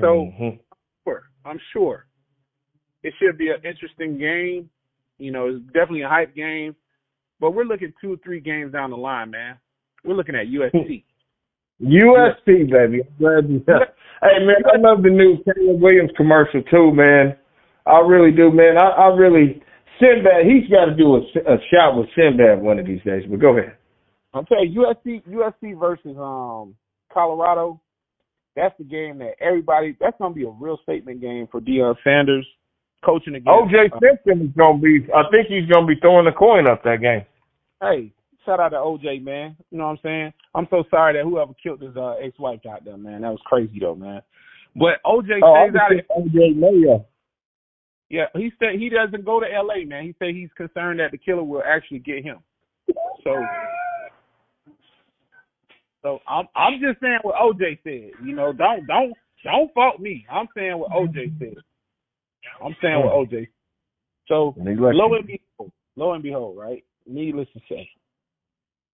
[0.00, 0.60] So Mhm.
[1.04, 2.06] sure, I'm sure
[3.02, 4.68] it should be an interesting game.
[5.18, 6.74] You know, it's definitely a hype game,
[7.44, 9.58] but we're looking two or three games down the line, man.
[10.02, 11.04] We're looking at USC.
[11.82, 13.02] USC, baby.
[13.02, 13.62] I'm glad you.
[13.68, 17.36] hey, man, I love the new Caleb Williams commercial too, man.
[17.84, 18.78] I really do, man.
[18.78, 19.62] I, I really
[20.00, 23.24] Sinbad, he's got to do a, a shot with Sinbad one of these days.
[23.28, 23.76] But go ahead.
[24.32, 26.74] I'm telling you, USC USC versus um
[27.12, 27.78] Colorado.
[28.56, 29.98] That's the game that everybody.
[30.00, 32.46] That's gonna be a real statement game for Deion Sanders
[33.04, 33.52] coaching again.
[33.52, 35.06] OJ Simpson is gonna be.
[35.14, 37.26] I think he's gonna be throwing the coin up that game.
[37.84, 38.12] Hey,
[38.46, 39.56] shout out to OJ, man.
[39.70, 40.32] You know what I'm saying?
[40.54, 43.22] I'm so sorry that whoever killed his uh, ex-wife out there, man.
[43.22, 44.22] That was crazy though, man.
[44.74, 47.06] But OJ oh, stays out of OJ Mayo.
[48.08, 50.04] Yeah, he said he doesn't go to LA, man.
[50.04, 52.38] He said he's concerned that the killer will actually get him.
[53.22, 53.44] So
[56.02, 58.10] so I'm I'm just saying what OJ said.
[58.24, 59.12] You know, don't don't
[59.42, 60.24] don't fault me.
[60.30, 61.56] I'm saying what OJ said.
[62.64, 63.48] I'm saying what OJ.
[64.28, 66.84] So lo and behold, lo and behold, right?
[67.06, 67.88] Needless to say,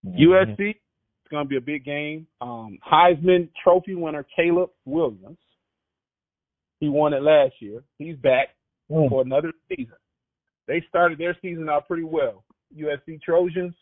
[0.07, 0.19] mm-hmm.
[0.19, 2.27] USC it's gonna be a big game.
[2.41, 5.39] Um, Heisman Trophy winner Caleb Williams.
[6.81, 7.83] He won it last year.
[7.99, 8.49] He's back
[8.91, 9.09] mm.
[9.09, 9.95] for another season.
[10.67, 12.45] They started their season out pretty well.
[12.77, 13.75] USC Trojans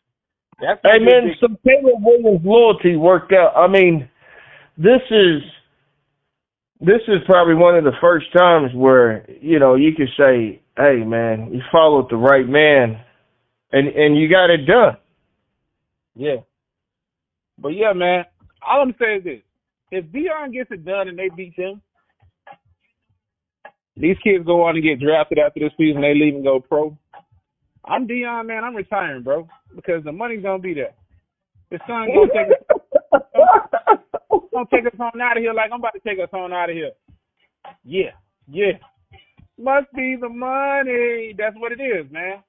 [0.60, 3.52] that's hey man, some Caleb Williams loyalty worked out.
[3.56, 4.08] I mean,
[4.76, 5.42] this is
[6.80, 11.04] this is probably one of the first times where you know you could say, "Hey
[11.04, 13.00] man, you followed the right man,
[13.72, 14.96] and and you got it done."
[16.14, 16.36] Yeah,
[17.58, 18.24] but yeah, man.
[18.66, 19.40] All I'm saying is this:
[19.90, 21.80] if Deion gets it done and they beat them,
[23.96, 26.02] these kids go on and get drafted after this season.
[26.02, 26.96] They leave and go pro.
[27.84, 28.64] I'm Deion, man.
[28.64, 30.94] I'm retiring, bro, because the money's gonna be there.
[31.70, 32.50] The sun gonna take
[33.12, 33.98] us,
[34.52, 36.70] gonna take us on out of here like I'm about to take us on out
[36.70, 36.92] of here.
[37.84, 38.10] Yeah,
[38.50, 38.78] yeah.
[39.58, 41.34] Must be the money.
[41.36, 42.42] That's what it is, man.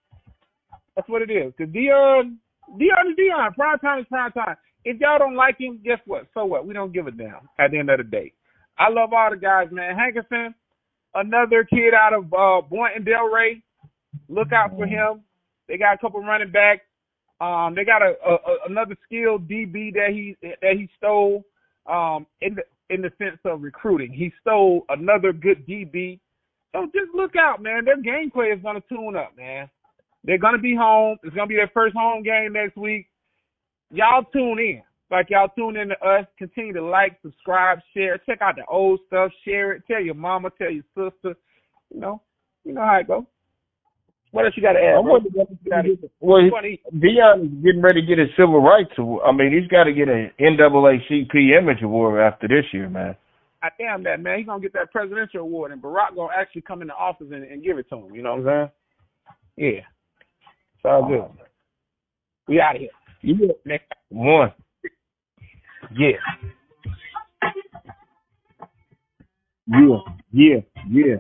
[0.99, 1.53] That's what it is.
[1.57, 2.35] Cause Deion,
[2.75, 3.55] Deion is Deion.
[3.55, 4.57] Prime time is prime time.
[4.83, 6.27] If y'all don't like him, guess what?
[6.33, 6.67] So what?
[6.67, 7.47] We don't give a damn.
[7.57, 8.33] At the end of the day,
[8.77, 9.95] I love all the guys, man.
[9.95, 10.53] Hankerson,
[11.15, 13.61] another kid out of uh, Boynton Delray.
[14.27, 15.23] Look out for him.
[15.69, 16.81] They got a couple running backs.
[17.39, 21.45] Um, they got a, a, a another skilled DB that he that he stole.
[21.89, 26.19] Um, in the in the sense of recruiting, he stole another good DB.
[26.73, 27.85] So just look out, man.
[27.85, 29.69] Their gameplay is gonna tune up, man.
[30.23, 31.17] They're gonna be home.
[31.23, 33.07] It's gonna be their first home game next week.
[33.91, 34.81] Y'all tune in.
[35.11, 36.25] Like y'all tune in to us.
[36.37, 38.19] Continue to like, subscribe, share.
[38.25, 39.31] Check out the old stuff.
[39.45, 39.83] Share it.
[39.87, 40.51] Tell your mama.
[40.57, 41.35] Tell your sister.
[41.93, 42.21] You know.
[42.63, 43.23] You know how it goes.
[44.31, 44.99] What else you got to add?
[45.03, 45.21] Well,
[46.93, 49.23] Deion is getting ready to get his civil rights award.
[49.25, 53.15] I mean, he's got to get an NAACP Image Award after this year, man.
[53.61, 54.37] I damn that, man.
[54.37, 57.63] He's gonna get that presidential award, and Barack gonna actually come into office and, and
[57.63, 58.15] give it to him.
[58.15, 58.69] You know what I'm
[59.57, 59.73] saying?
[59.75, 59.81] Yeah.
[60.79, 61.19] It's all good.
[61.19, 61.35] Oh,
[62.47, 62.91] we out of here.
[63.23, 63.53] Yeah.
[63.65, 64.53] Next one.
[65.97, 66.09] Yeah.
[69.67, 69.97] Yeah.
[70.31, 70.57] Yeah.
[70.89, 71.15] Yeah.